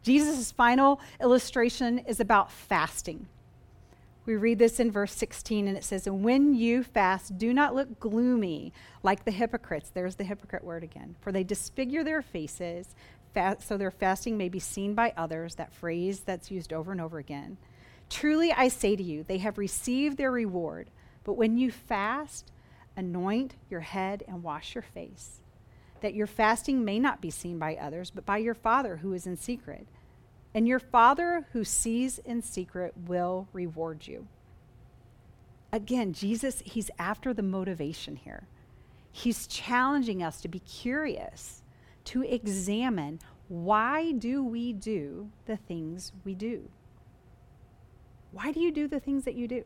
Jesus' 0.03 0.51
final 0.51 1.01
illustration 1.21 1.99
is 1.99 2.19
about 2.19 2.51
fasting. 2.51 3.29
We 4.25 4.37
read 4.37 4.61
this 4.61 4.79
in 4.79 4.93
verse 4.93 5.13
16, 5.15 5.67
and 5.67 5.77
it 5.77 5.83
says, 5.83 6.07
And 6.07 6.23
when 6.23 6.55
you 6.55 6.85
fast, 6.85 7.39
do 7.39 7.53
not 7.53 7.75
look 7.75 7.99
gloomy 7.99 8.73
like 9.03 9.25
the 9.25 9.33
hypocrites. 9.33 9.91
There's 9.91 10.15
the 10.15 10.25
hypocrite 10.25 10.63
word 10.63 10.85
again. 10.85 11.17
For 11.21 11.33
they 11.33 11.43
disfigure 11.43 12.05
their 12.05 12.23
faces, 12.23 12.95
so 13.59 13.77
their 13.77 13.91
fasting 13.91 14.37
may 14.37 14.49
be 14.49 14.61
seen 14.61 14.95
by 14.95 15.13
others. 15.17 15.57
That 15.57 15.75
phrase 15.75 16.21
that's 16.21 16.53
used 16.53 16.73
over 16.73 16.93
and 16.93 17.01
over 17.01 17.19
again. 17.19 17.57
Truly 18.09 18.53
I 18.53 18.69
say 18.69 18.95
to 18.95 19.03
you, 19.03 19.25
they 19.25 19.39
have 19.39 19.59
received 19.59 20.19
their 20.19 20.31
reward. 20.31 20.91
But 21.25 21.35
when 21.35 21.57
you 21.57 21.73
fast, 21.73 22.53
anoint 22.97 23.57
your 23.71 23.81
head 23.81 24.23
and 24.29 24.43
wash 24.43 24.75
your 24.75 24.83
face, 24.83 25.41
that 26.01 26.15
your 26.15 26.27
fasting 26.27 26.85
may 26.85 26.99
not 27.01 27.21
be 27.21 27.31
seen 27.31 27.59
by 27.59 27.75
others, 27.75 28.11
but 28.11 28.27
by 28.27 28.39
your 28.39 28.55
Father 28.55 28.99
who 28.99 29.13
is 29.15 29.27
in 29.27 29.37
secret. 29.37 29.89
And 30.55 30.69
your 30.69 30.79
Father 30.79 31.47
who 31.53 31.65
sees 31.65 32.19
in 32.19 32.43
secret 32.43 32.95
will 33.07 33.49
reward 33.53 34.07
you. 34.07 34.27
Again, 35.73 36.13
Jesus, 36.13 36.63
he's 36.67 36.91
after 36.99 37.33
the 37.33 37.43
motivation 37.43 38.17
here. 38.17 38.47
He's 39.11 39.47
challenging 39.47 40.23
us 40.23 40.41
to 40.43 40.49
be 40.49 40.59
curious, 40.59 41.63
to 42.05 42.23
examine 42.23 43.21
why 43.49 44.13
do 44.13 44.45
we 44.45 44.73
do 44.73 45.31
the 45.47 45.57
things 45.57 46.13
we 46.25 46.35
do? 46.35 46.69
Why 48.31 48.53
do 48.53 48.61
you 48.61 48.71
do 48.71 48.89
the 48.89 49.01
things 49.01 49.25
that 49.25 49.35
you 49.35 49.47
do? 49.47 49.65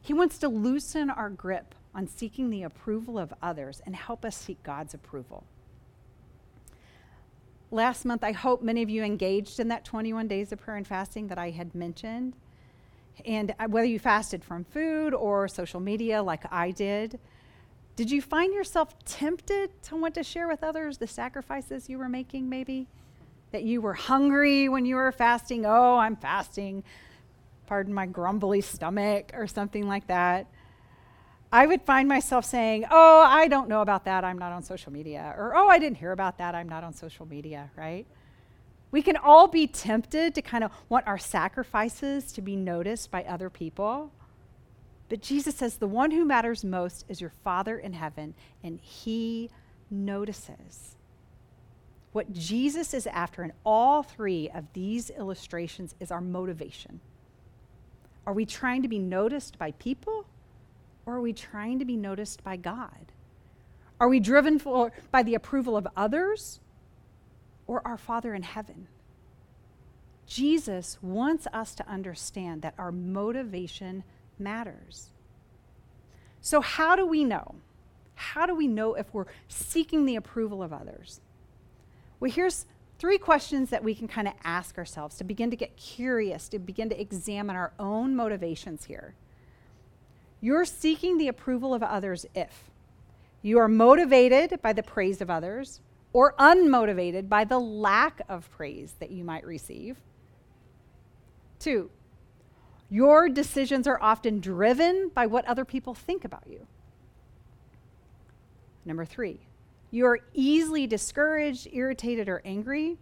He 0.00 0.12
wants 0.12 0.38
to 0.38 0.48
loosen 0.48 1.08
our 1.08 1.30
grip 1.30 1.74
on 1.94 2.06
seeking 2.06 2.50
the 2.50 2.62
approval 2.62 3.18
of 3.18 3.32
others 3.42 3.80
and 3.86 3.96
help 3.96 4.24
us 4.24 4.36
seek 4.36 4.62
God's 4.62 4.92
approval. 4.92 5.44
Last 7.70 8.04
month, 8.04 8.22
I 8.22 8.32
hope 8.32 8.62
many 8.62 8.82
of 8.82 8.90
you 8.90 9.02
engaged 9.02 9.58
in 9.58 9.68
that 9.68 9.84
21 9.84 10.28
days 10.28 10.52
of 10.52 10.60
prayer 10.60 10.76
and 10.76 10.86
fasting 10.86 11.28
that 11.28 11.38
I 11.38 11.50
had 11.50 11.74
mentioned. 11.74 12.34
And 13.24 13.54
uh, 13.58 13.66
whether 13.66 13.86
you 13.86 13.98
fasted 13.98 14.44
from 14.44 14.64
food 14.64 15.14
or 15.14 15.48
social 15.48 15.80
media 15.80 16.22
like 16.22 16.50
I 16.52 16.70
did, 16.70 17.18
did 17.96 18.10
you 18.10 18.20
find 18.20 18.52
yourself 18.52 18.96
tempted 19.04 19.70
to 19.84 19.96
want 19.96 20.14
to 20.14 20.22
share 20.22 20.48
with 20.48 20.62
others 20.62 20.98
the 20.98 21.06
sacrifices 21.06 21.88
you 21.88 21.98
were 21.98 22.08
making, 22.08 22.48
maybe? 22.48 22.86
That 23.52 23.62
you 23.62 23.80
were 23.80 23.94
hungry 23.94 24.68
when 24.68 24.84
you 24.84 24.96
were 24.96 25.12
fasting? 25.12 25.64
Oh, 25.64 25.98
I'm 25.98 26.16
fasting 26.16 26.82
pardon 27.66 27.94
my 27.94 28.06
grumbly 28.06 28.60
stomach 28.60 29.32
or 29.34 29.46
something 29.46 29.86
like 29.86 30.06
that, 30.06 30.46
I 31.54 31.66
would 31.66 31.82
find 31.82 32.08
myself 32.08 32.44
saying, 32.44 32.84
Oh, 32.90 33.22
I 33.24 33.46
don't 33.46 33.68
know 33.68 33.80
about 33.80 34.06
that. 34.06 34.24
I'm 34.24 34.38
not 34.38 34.50
on 34.50 34.64
social 34.64 34.92
media. 34.92 35.32
Or, 35.38 35.54
Oh, 35.54 35.68
I 35.68 35.78
didn't 35.78 35.98
hear 35.98 36.10
about 36.10 36.36
that. 36.38 36.52
I'm 36.52 36.68
not 36.68 36.82
on 36.82 36.92
social 36.92 37.26
media, 37.26 37.70
right? 37.76 38.08
We 38.90 39.02
can 39.02 39.16
all 39.16 39.46
be 39.46 39.68
tempted 39.68 40.34
to 40.34 40.42
kind 40.42 40.64
of 40.64 40.72
want 40.88 41.06
our 41.06 41.16
sacrifices 41.16 42.32
to 42.32 42.42
be 42.42 42.56
noticed 42.56 43.12
by 43.12 43.22
other 43.22 43.50
people. 43.50 44.10
But 45.08 45.22
Jesus 45.22 45.54
says 45.54 45.76
the 45.76 45.86
one 45.86 46.10
who 46.10 46.24
matters 46.24 46.64
most 46.64 47.04
is 47.08 47.20
your 47.20 47.30
Father 47.30 47.78
in 47.78 47.92
heaven, 47.92 48.34
and 48.64 48.80
He 48.80 49.48
notices. 49.88 50.96
What 52.10 52.32
Jesus 52.32 52.92
is 52.92 53.06
after 53.06 53.44
in 53.44 53.52
all 53.64 54.02
three 54.02 54.50
of 54.50 54.64
these 54.72 55.08
illustrations 55.08 55.94
is 56.00 56.10
our 56.10 56.20
motivation. 56.20 56.98
Are 58.26 58.32
we 58.32 58.44
trying 58.44 58.82
to 58.82 58.88
be 58.88 58.98
noticed 58.98 59.56
by 59.56 59.70
people 59.70 60.26
or 61.06 61.16
are 61.16 61.20
we 61.20 61.32
trying 61.32 61.78
to 61.78 61.84
be 61.84 61.96
noticed 61.96 62.42
by 62.42 62.56
God? 62.56 63.12
Are 64.00 64.08
we 64.08 64.20
driven 64.20 64.58
for, 64.58 64.92
by 65.10 65.22
the 65.22 65.34
approval 65.34 65.76
of 65.76 65.86
others 65.96 66.60
or 67.66 67.86
our 67.86 67.98
Father 67.98 68.34
in 68.34 68.42
heaven? 68.42 68.88
Jesus 70.26 70.98
wants 71.02 71.46
us 71.52 71.74
to 71.74 71.88
understand 71.88 72.62
that 72.62 72.74
our 72.78 72.90
motivation 72.90 74.04
matters. 74.38 75.10
So, 76.40 76.60
how 76.60 76.96
do 76.96 77.06
we 77.06 77.24
know? 77.24 77.56
How 78.14 78.46
do 78.46 78.54
we 78.54 78.66
know 78.66 78.94
if 78.94 79.12
we're 79.12 79.26
seeking 79.48 80.06
the 80.06 80.16
approval 80.16 80.62
of 80.62 80.72
others? 80.72 81.20
Well, 82.20 82.30
here's 82.30 82.66
three 82.98 83.18
questions 83.18 83.70
that 83.70 83.84
we 83.84 83.94
can 83.94 84.08
kind 84.08 84.28
of 84.28 84.34
ask 84.44 84.78
ourselves 84.78 85.16
to 85.16 85.24
begin 85.24 85.50
to 85.50 85.56
get 85.56 85.76
curious, 85.76 86.48
to 86.50 86.58
begin 86.58 86.88
to 86.88 87.00
examine 87.00 87.56
our 87.56 87.72
own 87.78 88.16
motivations 88.16 88.84
here. 88.84 89.14
You're 90.44 90.66
seeking 90.66 91.16
the 91.16 91.28
approval 91.28 91.72
of 91.72 91.82
others 91.82 92.26
if 92.34 92.70
you 93.40 93.56
are 93.56 93.66
motivated 93.66 94.60
by 94.60 94.74
the 94.74 94.82
praise 94.82 95.22
of 95.22 95.30
others 95.30 95.80
or 96.12 96.34
unmotivated 96.38 97.30
by 97.30 97.44
the 97.44 97.58
lack 97.58 98.20
of 98.28 98.50
praise 98.50 98.94
that 98.98 99.10
you 99.10 99.24
might 99.24 99.46
receive. 99.46 99.96
Two, 101.58 101.88
your 102.90 103.30
decisions 103.30 103.86
are 103.86 103.98
often 104.02 104.38
driven 104.38 105.08
by 105.14 105.24
what 105.24 105.46
other 105.46 105.64
people 105.64 105.94
think 105.94 106.26
about 106.26 106.44
you. 106.46 106.66
Number 108.84 109.06
three, 109.06 109.40
you 109.90 110.04
are 110.04 110.20
easily 110.34 110.86
discouraged, 110.86 111.68
irritated, 111.72 112.28
or 112.28 112.42
angry 112.44 112.98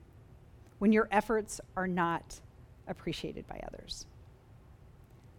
when 0.78 0.92
your 0.92 1.08
efforts 1.10 1.60
are 1.74 1.88
not 1.88 2.38
appreciated 2.86 3.48
by 3.48 3.60
others. 3.66 4.06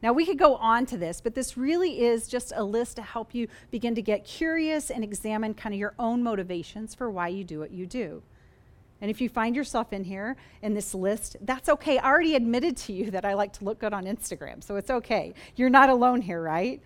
Now, 0.04 0.12
we 0.12 0.26
could 0.26 0.38
go 0.38 0.58
on 0.58 0.86
to 0.88 0.98
this, 0.98 1.22
but 1.22 1.34
this 1.34 1.56
really 1.58 2.02
is 2.02 2.28
just 2.28 2.52
a 2.54 2.64
list 2.64 2.98
to 2.98 3.02
help 3.02 3.34
you 3.34 3.48
begin 3.72 3.96
to 3.96 4.02
get 4.02 4.26
curious 4.26 4.92
and 4.92 5.02
examine 5.02 5.54
kind 5.54 5.74
of 5.74 5.80
your 5.80 5.94
own 5.98 6.22
motivations 6.22 6.94
for 6.94 7.10
why 7.10 7.30
you 7.30 7.46
do 7.46 7.60
what 7.60 7.72
you 7.72 7.86
do. 7.86 8.22
And 9.00 9.10
if 9.10 9.22
you 9.22 9.30
find 9.30 9.56
yourself 9.56 9.94
in 9.94 10.04
here 10.04 10.36
in 10.62 10.74
this 10.74 10.94
list, 10.94 11.38
that's 11.40 11.70
okay. 11.70 12.00
I 12.00 12.10
already 12.10 12.36
admitted 12.36 12.76
to 12.78 12.94
you 12.94 13.12
that 13.12 13.24
I 13.24 13.34
like 13.34 13.54
to 13.54 13.64
look 13.64 13.80
good 13.80 13.94
on 13.94 14.04
Instagram, 14.04 14.62
so 14.62 14.76
it's 14.76 14.90
okay. 14.90 15.34
You're 15.56 15.70
not 15.70 15.90
alone 15.90 16.22
here, 16.22 16.42
right? 16.42 16.82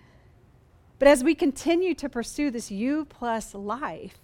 But 1.00 1.08
as 1.08 1.24
we 1.24 1.34
continue 1.34 1.96
to 1.96 2.10
pursue 2.10 2.52
this 2.52 2.70
you 2.70 3.06
plus 3.06 3.56
life, 3.56 4.20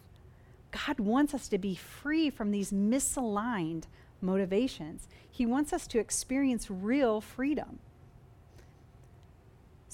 God 0.69 0.99
wants 0.99 1.33
us 1.33 1.47
to 1.49 1.57
be 1.57 1.73
free 1.73 2.29
from 2.29 2.51
these 2.51 2.71
misaligned 2.71 3.85
motivations. 4.21 5.07
He 5.31 5.47
wants 5.47 5.73
us 5.73 5.87
to 5.87 5.99
experience 5.99 6.69
real 6.69 7.21
freedom. 7.21 7.79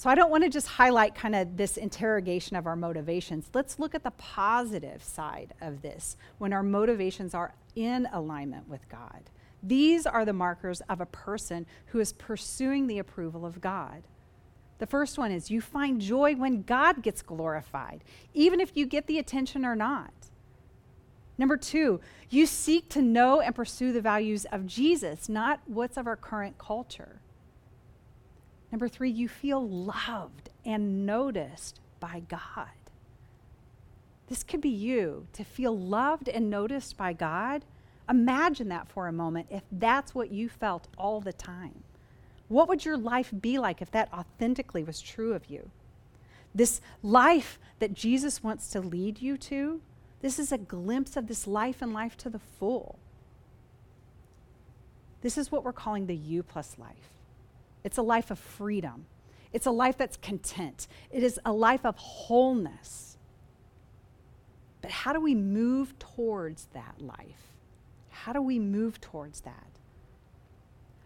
So 0.00 0.08
I 0.08 0.14
don't 0.14 0.30
want 0.30 0.44
to 0.44 0.48
just 0.48 0.66
highlight 0.66 1.14
kind 1.14 1.34
of 1.34 1.58
this 1.58 1.76
interrogation 1.76 2.56
of 2.56 2.66
our 2.66 2.74
motivations. 2.74 3.50
Let's 3.52 3.78
look 3.78 3.94
at 3.94 4.02
the 4.02 4.12
positive 4.12 5.04
side 5.04 5.52
of 5.60 5.82
this 5.82 6.16
when 6.38 6.54
our 6.54 6.62
motivations 6.62 7.34
are 7.34 7.52
in 7.76 8.08
alignment 8.10 8.66
with 8.66 8.88
God. 8.88 9.28
These 9.62 10.06
are 10.06 10.24
the 10.24 10.32
markers 10.32 10.80
of 10.88 11.02
a 11.02 11.06
person 11.06 11.66
who 11.88 12.00
is 12.00 12.14
pursuing 12.14 12.86
the 12.86 12.98
approval 12.98 13.44
of 13.44 13.60
God. 13.60 14.04
The 14.78 14.86
first 14.86 15.18
one 15.18 15.32
is 15.32 15.50
you 15.50 15.60
find 15.60 16.00
joy 16.00 16.34
when 16.34 16.62
God 16.62 17.02
gets 17.02 17.20
glorified, 17.20 18.02
even 18.32 18.58
if 18.58 18.74
you 18.74 18.86
get 18.86 19.06
the 19.06 19.18
attention 19.18 19.66
or 19.66 19.76
not. 19.76 20.14
Number 21.36 21.58
two, 21.58 22.00
you 22.30 22.46
seek 22.46 22.88
to 22.88 23.02
know 23.02 23.42
and 23.42 23.54
pursue 23.54 23.92
the 23.92 24.00
values 24.00 24.46
of 24.46 24.66
Jesus, 24.66 25.28
not 25.28 25.60
what's 25.66 25.98
of 25.98 26.06
our 26.06 26.16
current 26.16 26.56
culture. 26.56 27.20
Number 28.72 28.88
three, 28.88 29.10
you 29.10 29.28
feel 29.28 29.66
loved 29.66 30.50
and 30.64 31.04
noticed 31.04 31.80
by 31.98 32.22
God. 32.28 32.68
This 34.28 34.42
could 34.44 34.60
be 34.60 34.68
you 34.68 35.26
to 35.32 35.44
feel 35.44 35.76
loved 35.76 36.28
and 36.28 36.48
noticed 36.48 36.96
by 36.96 37.12
God. 37.12 37.64
Imagine 38.08 38.68
that 38.68 38.88
for 38.88 39.08
a 39.08 39.12
moment 39.12 39.48
if 39.50 39.62
that's 39.72 40.14
what 40.14 40.30
you 40.30 40.48
felt 40.48 40.86
all 40.96 41.20
the 41.20 41.32
time. 41.32 41.82
What 42.48 42.68
would 42.68 42.84
your 42.84 42.96
life 42.96 43.32
be 43.40 43.58
like 43.58 43.82
if 43.82 43.90
that 43.90 44.12
authentically 44.12 44.84
was 44.84 45.00
true 45.00 45.34
of 45.34 45.50
you? 45.50 45.70
This 46.54 46.80
life 47.02 47.58
that 47.78 47.94
Jesus 47.94 48.42
wants 48.42 48.68
to 48.70 48.80
lead 48.80 49.20
you 49.20 49.36
to, 49.38 49.80
this 50.20 50.38
is 50.38 50.52
a 50.52 50.58
glimpse 50.58 51.16
of 51.16 51.26
this 51.26 51.46
life 51.46 51.80
and 51.80 51.92
life 51.92 52.16
to 52.18 52.30
the 52.30 52.40
full. 52.40 52.98
This 55.22 55.38
is 55.38 55.52
what 55.52 55.64
we're 55.64 55.72
calling 55.72 56.06
the 56.06 56.16
you 56.16 56.42
plus 56.42 56.76
life. 56.78 57.19
It's 57.84 57.98
a 57.98 58.02
life 58.02 58.30
of 58.30 58.38
freedom. 58.38 59.06
It's 59.52 59.66
a 59.66 59.70
life 59.70 59.96
that's 59.96 60.16
content. 60.16 60.86
It 61.10 61.22
is 61.22 61.40
a 61.44 61.52
life 61.52 61.84
of 61.84 61.96
wholeness. 61.96 63.18
But 64.80 64.90
how 64.90 65.12
do 65.12 65.20
we 65.20 65.34
move 65.34 65.98
towards 65.98 66.68
that 66.72 66.96
life? 67.00 67.54
How 68.10 68.32
do 68.32 68.40
we 68.40 68.58
move 68.58 69.00
towards 69.00 69.40
that? 69.42 69.66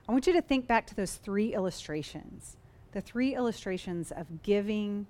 I 0.09 0.13
want 0.13 0.27
you 0.27 0.35
to 0.35 0.43
think 0.43 0.67
back 0.67 0.87
to 0.89 0.95
those 0.95 1.15
three 1.15 1.55
illustrations 1.55 2.57
the 2.93 3.01
three 3.01 3.35
illustrations 3.35 4.13
of 4.13 4.45
giving, 4.45 5.05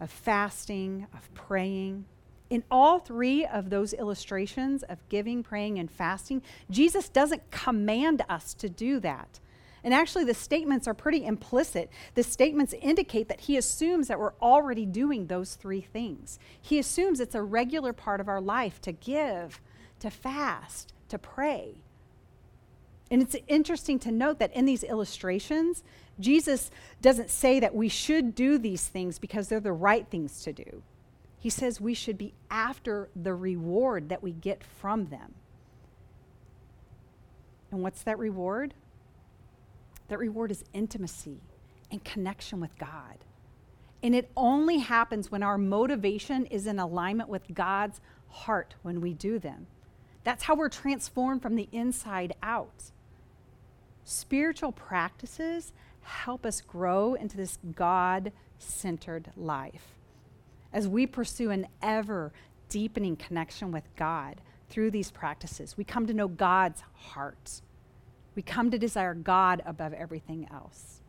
of 0.00 0.10
fasting, 0.10 1.06
of 1.14 1.32
praying. 1.32 2.04
In 2.50 2.64
all 2.72 2.98
three 2.98 3.46
of 3.46 3.70
those 3.70 3.92
illustrations 3.92 4.82
of 4.82 4.98
giving, 5.08 5.44
praying, 5.44 5.78
and 5.78 5.88
fasting, 5.88 6.42
Jesus 6.68 7.08
doesn't 7.08 7.52
command 7.52 8.24
us 8.28 8.52
to 8.54 8.68
do 8.68 8.98
that. 8.98 9.38
And 9.82 9.94
actually, 9.94 10.24
the 10.24 10.34
statements 10.34 10.86
are 10.86 10.94
pretty 10.94 11.24
implicit. 11.24 11.90
The 12.14 12.22
statements 12.22 12.74
indicate 12.80 13.28
that 13.28 13.40
he 13.40 13.56
assumes 13.56 14.08
that 14.08 14.18
we're 14.18 14.34
already 14.42 14.84
doing 14.84 15.26
those 15.26 15.54
three 15.54 15.80
things. 15.80 16.38
He 16.60 16.78
assumes 16.78 17.20
it's 17.20 17.34
a 17.34 17.42
regular 17.42 17.92
part 17.92 18.20
of 18.20 18.28
our 18.28 18.40
life 18.40 18.80
to 18.82 18.92
give, 18.92 19.60
to 20.00 20.10
fast, 20.10 20.92
to 21.08 21.18
pray. 21.18 21.76
And 23.10 23.22
it's 23.22 23.36
interesting 23.48 23.98
to 24.00 24.12
note 24.12 24.38
that 24.38 24.54
in 24.54 24.66
these 24.66 24.84
illustrations, 24.84 25.82
Jesus 26.20 26.70
doesn't 27.02 27.30
say 27.30 27.58
that 27.58 27.74
we 27.74 27.88
should 27.88 28.34
do 28.34 28.58
these 28.58 28.86
things 28.86 29.18
because 29.18 29.48
they're 29.48 29.60
the 29.60 29.72
right 29.72 30.06
things 30.08 30.42
to 30.44 30.52
do. 30.52 30.82
He 31.38 31.50
says 31.50 31.80
we 31.80 31.94
should 31.94 32.18
be 32.18 32.34
after 32.50 33.08
the 33.16 33.34
reward 33.34 34.10
that 34.10 34.22
we 34.22 34.32
get 34.32 34.62
from 34.62 35.06
them. 35.06 35.34
And 37.72 37.82
what's 37.82 38.02
that 38.02 38.18
reward? 38.18 38.74
That 40.10 40.18
reward 40.18 40.50
is 40.50 40.64
intimacy 40.72 41.38
and 41.92 42.02
connection 42.02 42.60
with 42.60 42.76
God. 42.78 43.24
And 44.02 44.12
it 44.12 44.28
only 44.36 44.78
happens 44.78 45.30
when 45.30 45.44
our 45.44 45.56
motivation 45.56 46.46
is 46.46 46.66
in 46.66 46.80
alignment 46.80 47.28
with 47.28 47.54
God's 47.54 48.00
heart 48.28 48.74
when 48.82 49.00
we 49.00 49.14
do 49.14 49.38
them. 49.38 49.68
That's 50.24 50.42
how 50.42 50.56
we're 50.56 50.68
transformed 50.68 51.42
from 51.42 51.54
the 51.54 51.68
inside 51.70 52.34
out. 52.42 52.90
Spiritual 54.04 54.72
practices 54.72 55.72
help 56.02 56.44
us 56.44 56.60
grow 56.60 57.14
into 57.14 57.36
this 57.36 57.58
God 57.76 58.32
centered 58.58 59.30
life. 59.36 59.94
As 60.72 60.88
we 60.88 61.06
pursue 61.06 61.50
an 61.50 61.68
ever 61.80 62.32
deepening 62.68 63.14
connection 63.14 63.70
with 63.70 63.84
God 63.94 64.40
through 64.70 64.90
these 64.90 65.12
practices, 65.12 65.76
we 65.76 65.84
come 65.84 66.08
to 66.08 66.14
know 66.14 66.26
God's 66.26 66.82
heart. 66.94 67.60
We 68.34 68.42
come 68.42 68.70
to 68.70 68.78
desire 68.78 69.14
God 69.14 69.62
above 69.66 69.92
everything 69.92 70.48
else. 70.52 71.00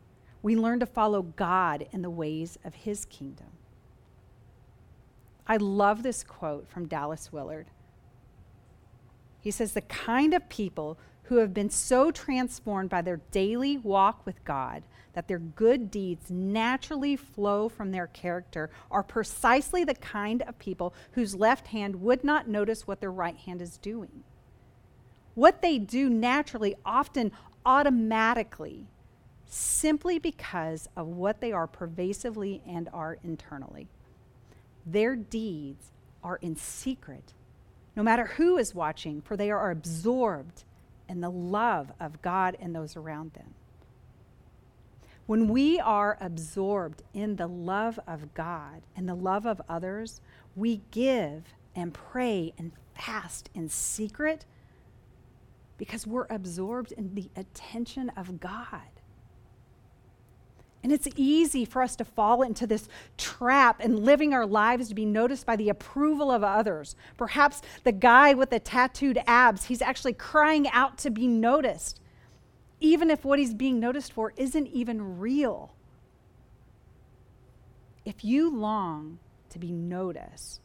We 0.42 0.56
learn 0.56 0.80
to 0.80 0.86
follow 0.86 1.22
God 1.22 1.86
in 1.92 2.02
the 2.02 2.10
ways 2.10 2.58
of 2.64 2.74
his 2.74 3.04
kingdom. 3.04 3.46
I 5.46 5.56
love 5.56 6.02
this 6.02 6.24
quote 6.24 6.68
from 6.68 6.86
Dallas 6.86 7.32
Willard. 7.32 7.68
He 9.40 9.50
says, 9.50 9.72
The 9.72 9.80
kind 9.82 10.34
of 10.34 10.48
people 10.48 10.98
who 11.24 11.36
have 11.36 11.54
been 11.54 11.70
so 11.70 12.10
transformed 12.10 12.90
by 12.90 13.02
their 13.02 13.20
daily 13.30 13.78
walk 13.78 14.26
with 14.26 14.44
God 14.44 14.82
that 15.14 15.28
their 15.28 15.38
good 15.38 15.90
deeds 15.90 16.30
naturally 16.30 17.16
flow 17.16 17.68
from 17.68 17.90
their 17.90 18.06
character 18.08 18.70
are 18.90 19.02
precisely 19.02 19.84
the 19.84 19.94
kind 19.94 20.42
of 20.42 20.58
people 20.58 20.94
whose 21.12 21.34
left 21.34 21.68
hand 21.68 22.02
would 22.02 22.24
not 22.24 22.48
notice 22.48 22.86
what 22.86 23.00
their 23.00 23.12
right 23.12 23.36
hand 23.36 23.62
is 23.62 23.78
doing 23.78 24.24
what 25.34 25.62
they 25.62 25.78
do 25.78 26.08
naturally, 26.08 26.74
often 26.84 27.32
automatically, 27.64 28.86
simply 29.46 30.18
because 30.18 30.88
of 30.96 31.06
what 31.06 31.40
they 31.40 31.52
are 31.52 31.66
pervasively 31.66 32.62
and 32.66 32.88
are 32.92 33.18
internally. 33.22 33.88
Their 34.84 35.16
deeds 35.16 35.92
are 36.22 36.36
in 36.36 36.56
secret, 36.56 37.32
no 37.94 38.02
matter 38.02 38.24
who 38.24 38.56
is 38.56 38.74
watching, 38.74 39.20
for 39.20 39.36
they 39.36 39.50
are 39.50 39.70
absorbed 39.70 40.64
in 41.08 41.20
the 41.20 41.30
love 41.30 41.92
of 42.00 42.22
God 42.22 42.56
and 42.60 42.74
those 42.74 42.96
around 42.96 43.32
them. 43.34 43.54
When 45.26 45.48
we 45.48 45.78
are 45.78 46.18
absorbed 46.20 47.02
in 47.14 47.36
the 47.36 47.46
love 47.46 47.98
of 48.06 48.34
God 48.34 48.82
and 48.96 49.08
the 49.08 49.14
love 49.14 49.46
of 49.46 49.60
others, 49.68 50.20
we 50.56 50.82
give 50.90 51.54
and 51.76 51.94
pray 51.94 52.52
and 52.58 52.72
fast 52.94 53.48
in 53.54 53.68
secret 53.68 54.44
because 55.82 56.06
we're 56.06 56.28
absorbed 56.30 56.92
in 56.92 57.12
the 57.16 57.28
attention 57.34 58.08
of 58.10 58.38
God. 58.38 59.00
And 60.80 60.92
it's 60.92 61.08
easy 61.16 61.64
for 61.64 61.82
us 61.82 61.96
to 61.96 62.04
fall 62.04 62.42
into 62.42 62.68
this 62.68 62.88
trap 63.18 63.80
and 63.80 63.98
living 63.98 64.32
our 64.32 64.46
lives 64.46 64.90
to 64.90 64.94
be 64.94 65.04
noticed 65.04 65.44
by 65.44 65.56
the 65.56 65.70
approval 65.70 66.30
of 66.30 66.44
others. 66.44 66.94
Perhaps 67.16 67.62
the 67.82 67.90
guy 67.90 68.32
with 68.32 68.50
the 68.50 68.60
tattooed 68.60 69.20
abs, 69.26 69.64
he's 69.64 69.82
actually 69.82 70.12
crying 70.12 70.68
out 70.68 70.98
to 70.98 71.10
be 71.10 71.26
noticed, 71.26 71.98
even 72.78 73.10
if 73.10 73.24
what 73.24 73.40
he's 73.40 73.52
being 73.52 73.80
noticed 73.80 74.12
for 74.12 74.32
isn't 74.36 74.68
even 74.68 75.18
real. 75.18 75.74
If 78.04 78.24
you 78.24 78.56
long 78.56 79.18
to 79.50 79.58
be 79.58 79.72
noticed, 79.72 80.60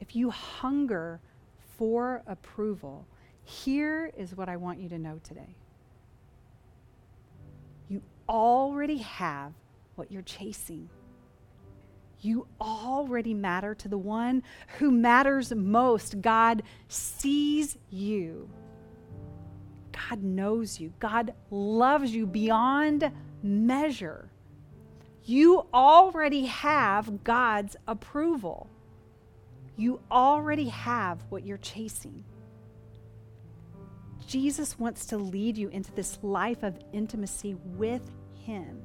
if 0.00 0.14
you 0.14 0.30
hunger 0.30 1.18
for 1.76 2.22
approval, 2.28 3.08
here 3.46 4.10
is 4.16 4.36
what 4.36 4.48
I 4.48 4.56
want 4.56 4.80
you 4.80 4.88
to 4.88 4.98
know 4.98 5.20
today. 5.22 5.54
You 7.88 8.02
already 8.28 8.98
have 8.98 9.52
what 9.94 10.10
you're 10.10 10.22
chasing. 10.22 10.90
You 12.20 12.48
already 12.60 13.34
matter 13.34 13.72
to 13.76 13.88
the 13.88 13.96
one 13.98 14.42
who 14.78 14.90
matters 14.90 15.54
most. 15.54 16.20
God 16.20 16.64
sees 16.88 17.78
you. 17.88 18.50
God 19.92 20.24
knows 20.24 20.80
you. 20.80 20.92
God 20.98 21.32
loves 21.48 22.12
you 22.12 22.26
beyond 22.26 23.12
measure. 23.44 24.28
You 25.22 25.66
already 25.72 26.46
have 26.46 27.22
God's 27.22 27.76
approval. 27.86 28.68
You 29.76 30.00
already 30.10 30.68
have 30.68 31.22
what 31.28 31.46
you're 31.46 31.58
chasing. 31.58 32.24
Jesus 34.26 34.78
wants 34.78 35.06
to 35.06 35.18
lead 35.18 35.56
you 35.56 35.68
into 35.68 35.92
this 35.92 36.18
life 36.22 36.62
of 36.62 36.78
intimacy 36.92 37.54
with 37.76 38.02
Him. 38.44 38.82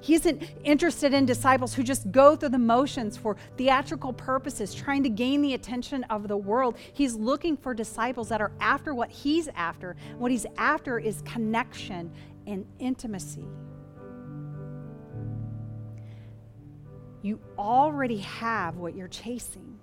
He 0.00 0.14
isn't 0.14 0.42
interested 0.62 1.12
in 1.12 1.26
disciples 1.26 1.74
who 1.74 1.82
just 1.82 2.10
go 2.12 2.36
through 2.36 2.50
the 2.50 2.58
motions 2.58 3.16
for 3.16 3.36
theatrical 3.56 4.12
purposes, 4.12 4.72
trying 4.72 5.02
to 5.02 5.08
gain 5.08 5.42
the 5.42 5.54
attention 5.54 6.04
of 6.04 6.28
the 6.28 6.36
world. 6.36 6.76
He's 6.92 7.14
looking 7.14 7.56
for 7.56 7.74
disciples 7.74 8.28
that 8.28 8.40
are 8.40 8.52
after 8.60 8.94
what 8.94 9.10
he's 9.10 9.48
after. 9.56 9.96
What 10.16 10.30
he's 10.30 10.46
after 10.56 10.98
is 10.98 11.20
connection 11.22 12.12
and 12.46 12.64
intimacy. 12.78 13.44
You 17.22 17.40
already 17.58 18.18
have 18.18 18.76
what 18.76 18.94
you're 18.94 19.08
chasing. 19.08 19.78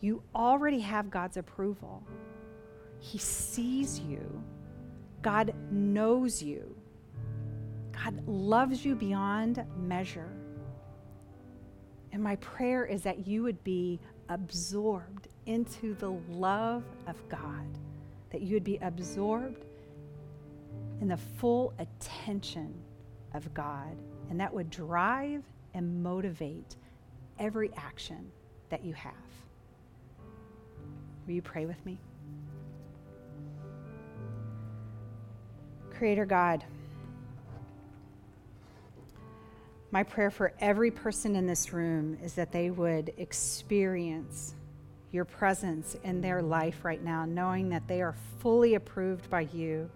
You 0.00 0.22
already 0.34 0.80
have 0.80 1.10
God's 1.10 1.36
approval. 1.36 2.04
He 3.00 3.18
sees 3.18 3.98
you. 3.98 4.42
God 5.22 5.54
knows 5.70 6.42
you. 6.42 6.76
God 7.92 8.26
loves 8.26 8.84
you 8.84 8.94
beyond 8.94 9.64
measure. 9.76 10.30
And 12.12 12.22
my 12.22 12.36
prayer 12.36 12.84
is 12.84 13.02
that 13.02 13.26
you 13.26 13.42
would 13.42 13.62
be 13.64 14.00
absorbed 14.28 15.28
into 15.46 15.94
the 15.96 16.10
love 16.30 16.84
of 17.06 17.16
God, 17.28 17.66
that 18.30 18.42
you 18.42 18.54
would 18.54 18.64
be 18.64 18.78
absorbed 18.78 19.64
in 21.00 21.08
the 21.08 21.16
full 21.16 21.72
attention 21.78 22.74
of 23.34 23.52
God, 23.54 23.96
and 24.28 24.38
that 24.40 24.52
would 24.52 24.70
drive 24.70 25.42
and 25.74 26.02
motivate 26.02 26.76
every 27.38 27.70
action 27.76 28.30
that 28.68 28.84
you 28.84 28.92
have. 28.94 29.14
Will 31.26 31.34
you 31.34 31.42
pray 31.42 31.66
with 31.66 31.84
me? 31.86 31.98
Creator 36.00 36.24
God, 36.24 36.64
my 39.90 40.02
prayer 40.02 40.30
for 40.30 40.54
every 40.58 40.90
person 40.90 41.36
in 41.36 41.46
this 41.46 41.74
room 41.74 42.16
is 42.22 42.32
that 42.36 42.50
they 42.52 42.70
would 42.70 43.12
experience 43.18 44.54
your 45.12 45.26
presence 45.26 45.98
in 46.02 46.22
their 46.22 46.40
life 46.40 46.86
right 46.86 47.04
now, 47.04 47.26
knowing 47.26 47.68
that 47.68 47.86
they 47.86 48.00
are 48.00 48.14
fully 48.38 48.76
approved 48.76 49.28
by 49.28 49.42
you. 49.52 49.90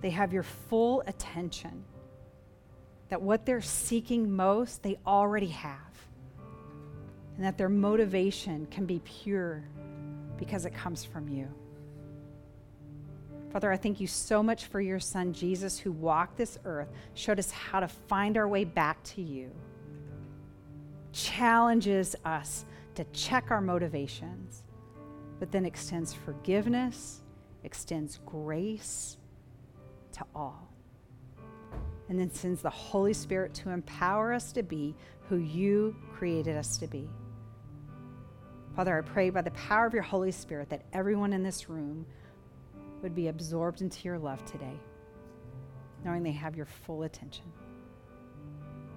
They 0.00 0.08
have 0.08 0.32
your 0.32 0.44
full 0.44 1.02
attention, 1.06 1.84
that 3.10 3.20
what 3.20 3.44
they're 3.44 3.60
seeking 3.60 4.34
most, 4.34 4.82
they 4.82 4.98
already 5.06 5.48
have, 5.48 6.08
and 7.36 7.44
that 7.44 7.58
their 7.58 7.68
motivation 7.68 8.64
can 8.70 8.86
be 8.86 9.02
pure 9.04 9.62
because 10.38 10.64
it 10.64 10.72
comes 10.72 11.04
from 11.04 11.28
you. 11.28 11.46
Father, 13.54 13.70
I 13.70 13.76
thank 13.76 14.00
you 14.00 14.08
so 14.08 14.42
much 14.42 14.64
for 14.64 14.80
your 14.80 14.98
son, 14.98 15.32
Jesus, 15.32 15.78
who 15.78 15.92
walked 15.92 16.36
this 16.36 16.58
earth, 16.64 16.88
showed 17.14 17.38
us 17.38 17.52
how 17.52 17.78
to 17.78 17.86
find 17.86 18.36
our 18.36 18.48
way 18.48 18.64
back 18.64 19.00
to 19.04 19.22
you, 19.22 19.48
challenges 21.12 22.16
us 22.24 22.64
to 22.96 23.04
check 23.12 23.52
our 23.52 23.60
motivations, 23.60 24.64
but 25.38 25.52
then 25.52 25.64
extends 25.64 26.12
forgiveness, 26.12 27.22
extends 27.62 28.18
grace 28.26 29.18
to 30.10 30.24
all. 30.34 30.68
And 32.08 32.18
then 32.18 32.32
sends 32.32 32.60
the 32.60 32.70
Holy 32.70 33.12
Spirit 33.12 33.54
to 33.54 33.70
empower 33.70 34.32
us 34.32 34.50
to 34.54 34.64
be 34.64 34.96
who 35.28 35.36
you 35.36 35.94
created 36.12 36.56
us 36.56 36.76
to 36.78 36.88
be. 36.88 37.08
Father, 38.74 38.98
I 38.98 39.02
pray 39.02 39.30
by 39.30 39.42
the 39.42 39.52
power 39.52 39.86
of 39.86 39.94
your 39.94 40.02
Holy 40.02 40.32
Spirit 40.32 40.70
that 40.70 40.86
everyone 40.92 41.32
in 41.32 41.44
this 41.44 41.68
room 41.68 42.04
would 43.04 43.14
be 43.14 43.28
absorbed 43.28 43.82
into 43.82 44.02
your 44.02 44.18
love 44.18 44.42
today, 44.46 44.80
knowing 46.04 46.22
they 46.22 46.32
have 46.32 46.56
your 46.56 46.64
full 46.64 47.02
attention. 47.02 47.44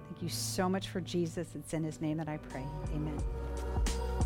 Thank 0.08 0.22
you 0.22 0.30
so 0.30 0.66
much 0.66 0.88
for 0.88 1.02
Jesus. 1.02 1.48
It's 1.54 1.74
in 1.74 1.84
his 1.84 2.00
name 2.00 2.16
that 2.16 2.28
I 2.28 2.38
pray. 2.38 2.64
Amen. 2.94 4.17